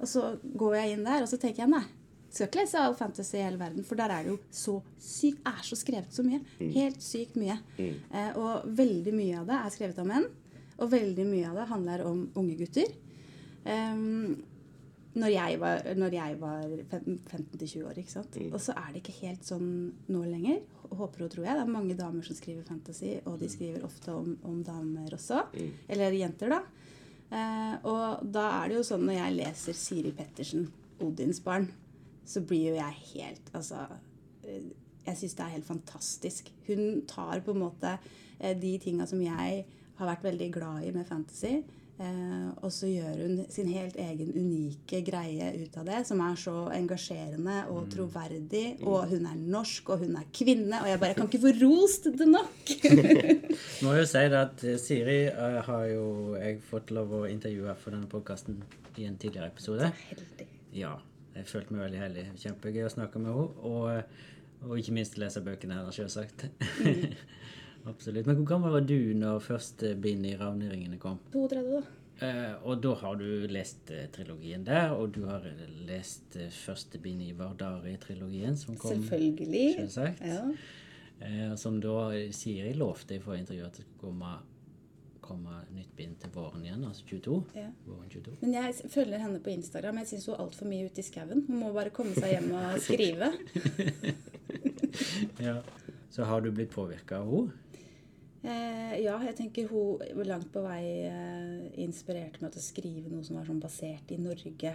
[0.00, 1.84] Og så går jeg inn der, og så tenker jeg nei.
[2.30, 5.38] Skal ikke lese all fantasy i hele verden, for der er det jo så sykt
[5.46, 6.40] er så skrevet så mye.
[6.72, 7.58] Helt sykt mye.
[7.78, 10.26] Eh, og veldig mye av det er skrevet av menn.
[10.78, 12.86] Og veldig mye av det handler om unge gutter.
[13.66, 14.44] Em,
[15.16, 17.98] når jeg var, når jeg var fem- 15-20 år.
[17.98, 18.36] ikke sant?
[18.52, 19.68] Og så er det ikke helt sånn
[20.12, 20.58] nå lenger.
[20.90, 21.54] Håper og tror jeg.
[21.56, 25.40] Det er mange damer som skriver fantasy, og de skriver ofte om, om damer også.
[25.88, 26.60] Eller jenter, da.
[27.32, 30.68] Eh, og da er det jo sånn når jeg leser Siri Pettersen,
[31.00, 31.70] 'Odins barn',
[32.24, 33.86] så blir jo jeg helt Altså
[34.44, 34.62] eh,
[35.06, 36.52] Jeg syns det er helt fantastisk.
[36.66, 37.98] Hun tar på en måte
[38.40, 39.64] eh, de tinga som jeg
[39.96, 41.62] har vært veldig glad i med fantasy,
[42.02, 46.38] eh, og så gjør hun sin helt egen unike greie ut av det, som er
[46.40, 48.64] så engasjerende og troverdig.
[48.86, 52.10] Og hun er norsk, og hun er kvinne, og jeg bare kan ikke få rost
[52.12, 52.74] det nok!
[53.84, 57.76] Må jo si det at eh, Siri eh, har jo jeg fått lov å intervjue
[57.80, 58.60] for denne podkasten
[58.96, 59.90] i en tidligere episode.
[59.92, 60.48] Så Heldig.
[60.76, 60.96] Ja,
[61.36, 62.24] jeg følte meg veldig heldig.
[62.40, 63.46] Kjempegøy å snakke med henne.
[63.68, 66.48] Og, og ikke minst lese bøkene hennes, selvsagt.
[67.86, 68.26] Absolutt.
[68.26, 71.20] Men hvor gammel var du når første bind i Ravneringene kom?
[71.34, 71.82] 32, da.
[72.26, 75.44] Eh, og da har du lest eh, trilogien der, og du har
[75.86, 79.74] lest eh, første bind i Vardari-trilogien, som kom Selvfølgelig.
[79.82, 80.22] selvsagt.
[80.24, 80.46] Ja.
[81.20, 84.32] Eh, som da Siri lovte i forrige intervju at det skulle komme,
[85.26, 87.36] komme nytt bind til våren igjen, altså 22.
[87.60, 87.68] Ja.
[87.84, 88.38] Våren 22.
[88.40, 90.00] Men jeg følger henne på Instagram.
[90.02, 91.44] Jeg syns hun er altfor mye ute i skauen.
[91.50, 93.30] Hun må bare komme seg hjem og skrive.
[95.44, 95.60] Ja.
[96.16, 97.52] Så har du blitt påvirka av henne?
[98.46, 103.26] Eh, ja, jeg tenker hun langt på vei eh, inspirerte meg til å skrive noe
[103.26, 104.72] som var sånn basert i Norge.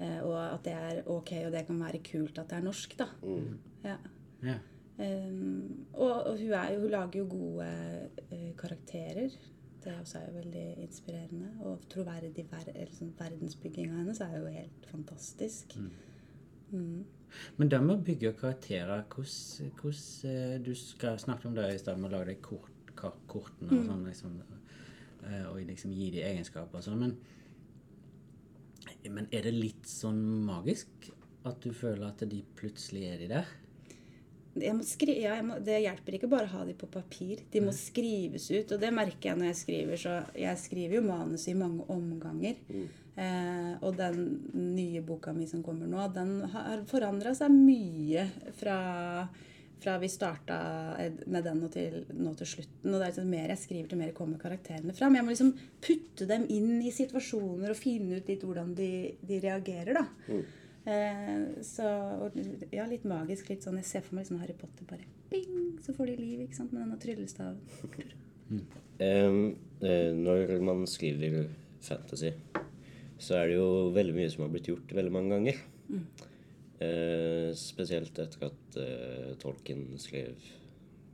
[0.00, 2.96] Eh, og at det er ok, og det kan være kult at det er norsk,
[3.00, 3.10] da.
[3.84, 3.98] Ja.
[4.40, 4.66] Yeah.
[5.00, 7.68] Um, og, og hun, er hun lager jo gode
[8.60, 9.36] karakterer.
[9.80, 11.52] Det også er jo veldig inspirerende.
[11.68, 15.76] Og troverdig ver eller sånn, verdensbygginga hennes er jo helt fantastisk.
[16.72, 17.06] Mm.
[17.56, 22.00] Men det med å bygge karakterer, hvordan, hvordan Du skal snakke om det i stedet
[22.00, 22.69] med å lage deg kort,
[23.30, 24.36] kortene og sånn, liksom,
[25.24, 27.16] eh, og liksom gi de egenskaper og sånn, men
[29.04, 30.88] Men er det litt sånn magisk
[31.44, 33.46] at du føler at de plutselig er de der?
[34.84, 37.44] skri ja, må, det hjelper ikke bare å ha de på papir.
[37.52, 38.72] De må skrives ut.
[38.72, 40.00] Og det merker jeg når jeg skriver.
[40.00, 42.58] Så jeg skriver jo manus i mange omganger.
[43.20, 44.20] Eh, og den
[44.54, 48.26] nye boka mi som kommer nå, den har forandra seg mye
[48.58, 48.76] fra,
[49.80, 50.56] fra vi starta
[51.26, 52.88] med den og til nå til slutten.
[52.90, 55.16] Og det er liksom mer jeg skriver, til mer kommer karakterene fram.
[55.16, 55.52] Jeg må liksom
[55.84, 58.90] putte dem inn i situasjoner og finne ut litt hvordan de,
[59.26, 60.04] de reagerer, da.
[60.90, 61.86] Eh, så
[62.72, 63.50] ja, litt magisk.
[63.52, 66.44] litt sånn, Jeg ser for meg liksom Harry Potter bare bing, Så får de liv
[66.46, 67.60] ikke sant, med denne tryllestaven.
[69.00, 71.48] Um, eh, når man skriver
[71.80, 72.32] fantasy,
[73.20, 75.62] så er det jo veldig mye som har blitt gjort veldig mange ganger.
[76.80, 80.38] Eh, spesielt etter at eh, Tolkien skrev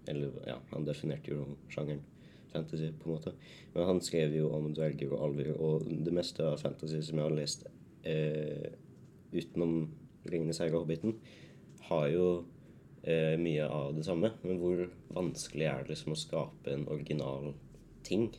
[0.06, 2.04] Eller ja, han definerte jo sjangeren
[2.52, 3.32] fantasy, på en måte.
[3.74, 7.26] Men han skrev jo om dverger og alver, og det meste av fantasy som jeg
[7.26, 7.66] har lest
[8.06, 8.70] eh,
[9.34, 9.90] utenom
[10.24, 11.18] 'Ringenes herre' og 'Hobbiten',
[11.90, 12.28] har jo
[13.02, 14.30] eh, mye av det samme.
[14.42, 14.86] Men hvor
[15.18, 17.52] vanskelig er det liksom å skape en original
[18.06, 18.30] ting?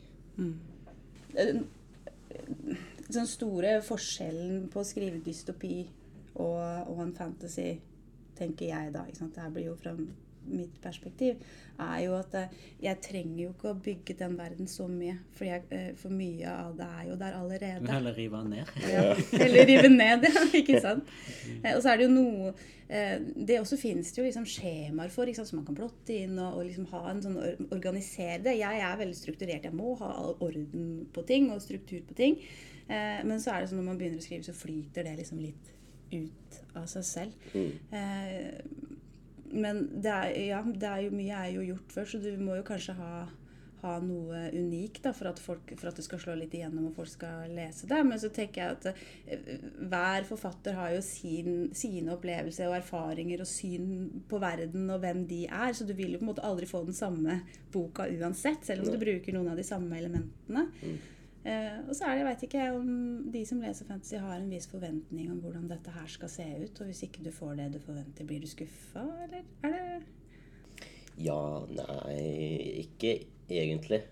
[1.36, 1.66] Den
[3.12, 5.86] sånn store forskjellen på å skrive dystopi
[6.38, 7.74] og, og en fantasy,
[8.38, 9.34] tenker jeg da ikke sant?
[9.34, 9.94] Det her blir jo fra
[10.48, 11.36] mitt perspektiv,
[11.78, 15.18] er jo at eh, jeg trenger jo ikke å bygge den verden så mye.
[15.36, 17.82] For, jeg, eh, for mye av det er jo der allerede.
[17.84, 18.72] vil heller rive den ned.
[18.88, 19.04] Ja.
[19.44, 20.44] Eller rive ned, ja.
[20.62, 21.12] Ikke sant?
[21.62, 22.54] Eh, Og så er det jo noe
[22.88, 26.38] Det også finnes det jo liksom skjemaer for, ikke sant, som man kan plotte inn
[26.40, 27.36] og, og liksom ha en sånn
[27.68, 28.54] Organisere det.
[28.62, 29.66] Jeg er veldig strukturert.
[29.68, 32.38] Jeg må ha all orden på ting og struktur på ting.
[32.88, 35.74] Men så er det sånn når man begynner å skrive, så flyter det liksom litt
[36.12, 37.48] ut av seg selv.
[37.92, 38.62] Eh,
[39.50, 42.56] Men det er, ja, det er jo mye er jo gjort før, så du må
[42.58, 43.12] jo kanskje ha
[43.78, 46.96] ha noe unikt da, for, at folk, for at det skal slå litt igjennom og
[46.96, 48.00] folk skal lese det.
[48.08, 49.52] Men så tenker jeg at eh,
[49.86, 55.22] hver forfatter har jo sin, sine opplevelser og erfaringer og syn på verden og hvem
[55.30, 55.76] de er.
[55.78, 57.38] Så du vil jo på en måte aldri få den samme
[57.70, 60.66] boka uansett, selv om du bruker noen av de samme elementene.
[60.82, 60.98] Eh,
[61.88, 62.90] og så er det, jeg veit ikke om
[63.32, 66.80] de som leser fantasy har en viss forventning om hvordan dette her skal se ut.
[66.80, 70.84] Og hvis ikke du får det du forventer, blir du skuffa, eller er det
[71.18, 71.40] Ja,
[71.72, 72.18] nei,
[72.84, 73.16] ikke
[73.48, 74.02] egentlig.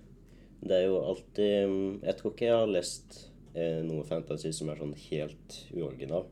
[0.66, 3.18] Det er jo alltid mm, Jeg tror ikke jeg har lest
[3.54, 6.26] eh, noe fantasy som er sånn helt uoriginal.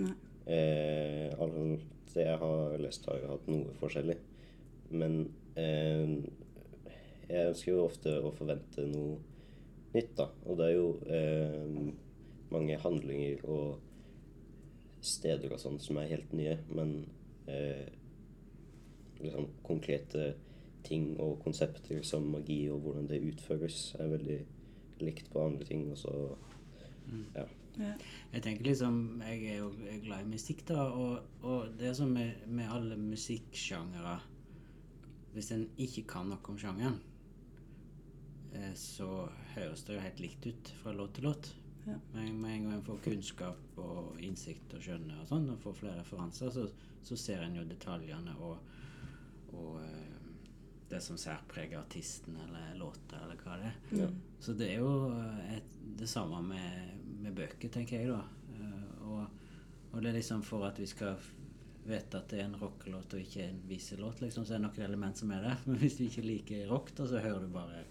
[0.00, 0.14] Nei.
[0.46, 4.18] Eh, alt det jeg har lest, har jo hatt noe forskjellig.
[4.92, 5.20] Men
[5.56, 6.16] eh,
[7.30, 9.20] jeg ønsker jo ofte å forvente noe
[9.94, 10.28] nytt, da.
[10.46, 11.90] Og det er jo eh,
[12.52, 13.80] mange handlinger og
[15.02, 16.94] steder og sånn som er helt nye, men
[17.50, 17.88] eh,
[19.22, 20.32] liksom konkrete
[20.86, 24.38] ting og konsepter som magi og hvordan det utføres, er veldig
[25.02, 25.88] likt på andre ting.
[25.90, 26.14] Og så
[27.34, 27.46] ja.
[27.80, 27.94] Ja.
[28.34, 29.70] Jeg tenker liksom, jeg er jo
[30.04, 34.18] glad i musikk, da, og, og det som med, med alle musikksjangere
[35.32, 36.98] Hvis en ikke kan noe om sjangeren,
[38.52, 39.22] eh, så
[39.56, 41.50] høres det jo helt likt ut fra låt til låt.
[41.86, 41.96] Ja.
[42.12, 45.78] Men med en gang en får kunnskap og innsikt og skjønner og sånn, og får
[45.80, 46.66] flere referanser, så,
[47.02, 48.58] så ser en jo detaljene og,
[49.58, 50.20] og eh,
[50.92, 53.78] det som særpreger artisten eller låta, eller hva det er.
[54.04, 54.08] Ja.
[54.44, 58.22] Så det er jo eh, et, det samme med, med bøker, tenker jeg da.
[58.58, 59.24] Eh, Og,
[59.92, 61.16] og det er liksom for at vi skal
[61.82, 64.84] vite at det er en rockelåt og ikke en viselåt, liksom, så er det noen
[64.86, 65.58] element som er der.
[65.66, 67.82] Men hvis du ikke liker rock, da, så hører du bare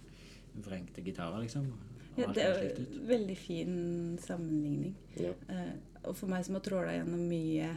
[0.54, 1.70] vrengte gitarer, liksom.
[2.18, 3.78] Ja, det er en veldig fin
[4.20, 4.96] sammenligning.
[5.16, 5.32] Ja.
[5.48, 5.78] Uh,
[6.10, 7.70] og for meg som har tråla gjennom mye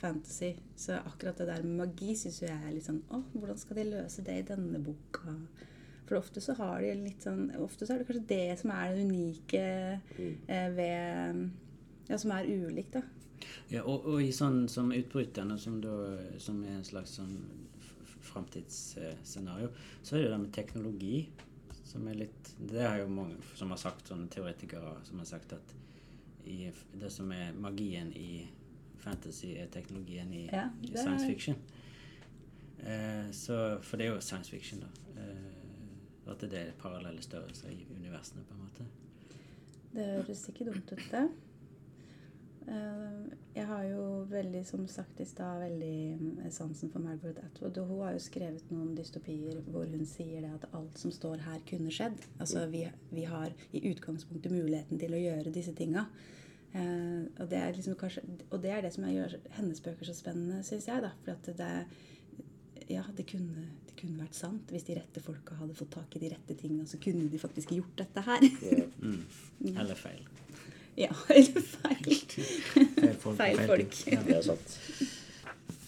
[0.00, 3.80] fantasy, så akkurat det der med magi syns jeg er litt sånn Å, hvordan skal
[3.80, 5.34] de løse det i denne boka?
[6.08, 8.94] For ofte så har de litt sånn Ofte så er det kanskje det som er
[8.94, 9.64] det unike
[10.16, 11.42] eh, ved
[12.08, 13.04] Ja, som er ulikt, da.
[13.70, 17.36] Ja, og, og i sånn som utbryterne, som, da, som er en slags sånn
[18.30, 19.70] framtidsscenario,
[20.02, 21.14] så er det det med teknologi
[21.90, 25.54] som er litt Det er jo mange som har sagt, sånne teoretikere som har sagt
[25.56, 25.74] at
[26.46, 28.46] i, det som er magien i
[29.00, 31.56] fantasy, er teknologien i, Ja, i science fiction.
[32.80, 35.20] Eh, så, for det er jo science fiction, da.
[35.20, 38.86] Eh, at det er parallelle størrelser i universene, på en måte.
[39.92, 41.24] Det høres ikke dumt ut, det.
[42.70, 45.94] Eh, Jeg har jo veldig, som sagt i stad, veldig
[46.44, 47.78] eh, sansen for Margaret Atwood.
[47.82, 51.42] Og hun har jo skrevet noen dystopier hvor hun sier det at alt som står
[51.48, 52.20] her, kunne skjedd.
[52.38, 56.06] Altså vi, vi har i utgangspunktet muligheten til å gjøre disse tinga.
[56.72, 60.14] Eh, og, det er liksom kanskje, og det er det som gjør hennes bøker så
[60.14, 61.02] spennende, syns jeg.
[61.02, 61.72] da, For at det
[62.90, 64.70] ja, det kunne, det kunne vært sant.
[64.74, 67.74] Hvis de rette folka hadde fått tak i de rette tingene, så kunne de faktisk
[67.76, 68.46] gjort dette her.
[68.62, 68.86] Ja.
[69.00, 69.76] Mm.
[69.80, 70.26] Eller feil.
[70.98, 72.20] Ja, eller feil.
[72.74, 73.36] Feil folk.
[73.38, 73.98] Feil folk.
[74.10, 74.20] Ja.
[74.26, 74.76] Det er sant.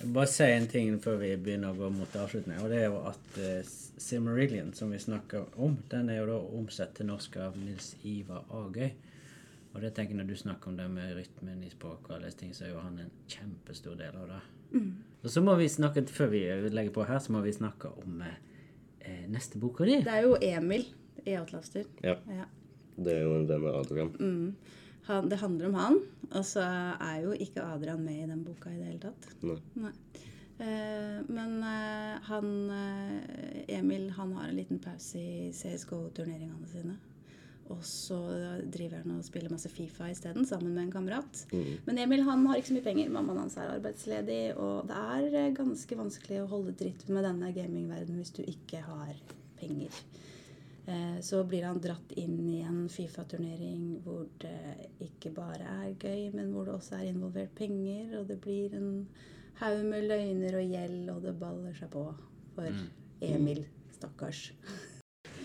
[0.03, 2.59] Bare si en ting før vi begynner å gå mot avslutning.
[2.63, 3.73] Og det er jo at uh,
[4.03, 8.49] Silmarillion, som vi snakker om, den er jo da omsett til norsk av Nils Ivar
[8.51, 8.91] Agøy.
[9.73, 12.29] Og det tenker jeg når du snakker om det med rytmen i språk og alle
[12.29, 14.41] disse ting, så er jo han en kjempestor del av det.
[15.23, 16.43] Og så må vi snakke, før vi
[16.73, 18.37] legger på her, så må vi snakke om eh,
[19.01, 20.01] eh, neste boka di.
[20.05, 20.87] Det er jo Emil
[21.25, 21.87] i Outlaster.
[22.05, 22.17] Ja.
[22.27, 22.49] Ja.
[22.97, 24.13] Det er jo en venn av Adrian.
[25.09, 26.01] Han, det handler om han,
[26.31, 29.33] og så er jo ikke Adrian med i den boka i det hele tatt.
[29.43, 29.59] Nei.
[29.83, 29.95] Nei.
[30.63, 36.99] Eh, men eh, han eh, Emil han har en liten pause i CSGO-turneringene sine.
[37.73, 38.19] Og så
[38.73, 41.45] driver han og spiller masse Fifa isteden, sammen med en kamerat.
[41.87, 43.13] Men Emil han har ikke så mye penger.
[43.15, 47.53] Mammaen hans er arbeidsledig, og det er eh, ganske vanskelig å holde dritt med denne
[47.55, 49.15] gamingverdenen hvis du ikke har
[49.61, 50.03] penger.
[50.87, 56.33] Eh, Så blir han dratt inn i en Fifa-turnering hvor det ikke bare er gøy,
[56.35, 59.07] men hvor det også er involvert penger, og det blir en
[59.61, 62.09] haug med løgner og gjeld, og det baller seg på
[62.57, 62.83] for
[63.23, 63.65] Emil.
[63.95, 64.49] Stakkars.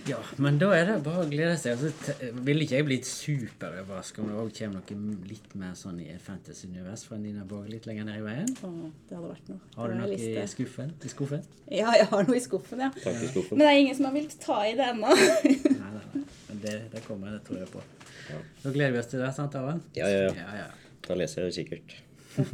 [0.08, 1.76] Ja, men da er det bare å glede seg.
[1.76, 6.08] Altså, ville ikke jeg blitt superoverraska om det òg kommer noe litt mer sånn i
[6.14, 8.53] et fantasy-univers fra Nina Borg litt lenger ned i veien.
[8.64, 8.72] Å,
[9.10, 9.60] det hadde vært noe.
[9.76, 10.93] Har du noe i skuffen?
[11.03, 11.43] I skuffen?
[11.66, 12.89] Ja, jeg har noe i skuffen, ja.
[12.95, 13.60] Takk i skuffen.
[13.60, 15.12] Men det er ingen som har villet ta i det ennå.
[15.18, 16.24] Nei, nei, nei.
[16.47, 17.84] Men det, det kommer, det tror jeg på.
[18.30, 18.39] Ja.
[18.64, 19.84] Da gleder vi oss til det, sant, Aron?
[19.99, 20.34] Ja, ja, ja.
[20.39, 20.95] ja, ja.
[21.08, 21.99] Da leser jeg det sikkert.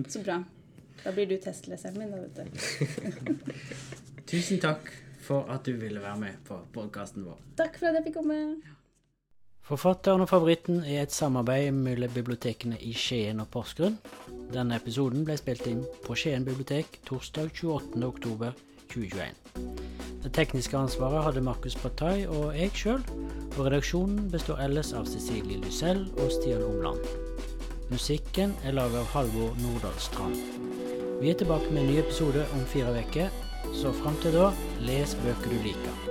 [0.09, 0.41] Så bra.
[1.03, 3.37] Da blir du testleseren min, da, vet du.
[4.33, 4.89] Tusen takk
[5.23, 7.39] for at du ville være med på podkasten vår.
[7.59, 8.39] Takk for at jeg fikk komme.
[9.63, 13.95] Forfatteren og favoritten er et samarbeid mellom bibliotekene i Skien og Porsgrunn.
[14.51, 18.03] Denne episoden ble spilt inn på Skien bibliotek torsdag 28.
[18.03, 18.51] oktober
[18.91, 19.39] 2021.
[20.23, 23.01] Det tekniske ansvaret hadde Markus Bataille og jeg sjøl,
[23.55, 26.99] og redaksjonen består ellers av Cecilie Lysell og Stian Omland.
[27.91, 30.35] Musikken er laget av Halvor Nordahl Strand.
[31.21, 33.31] Vi er tilbake med en ny episode om fire uker,
[33.73, 34.51] så fram til da,
[34.85, 36.07] les bøker du liker.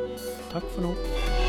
[0.52, 1.41] Takk for nå.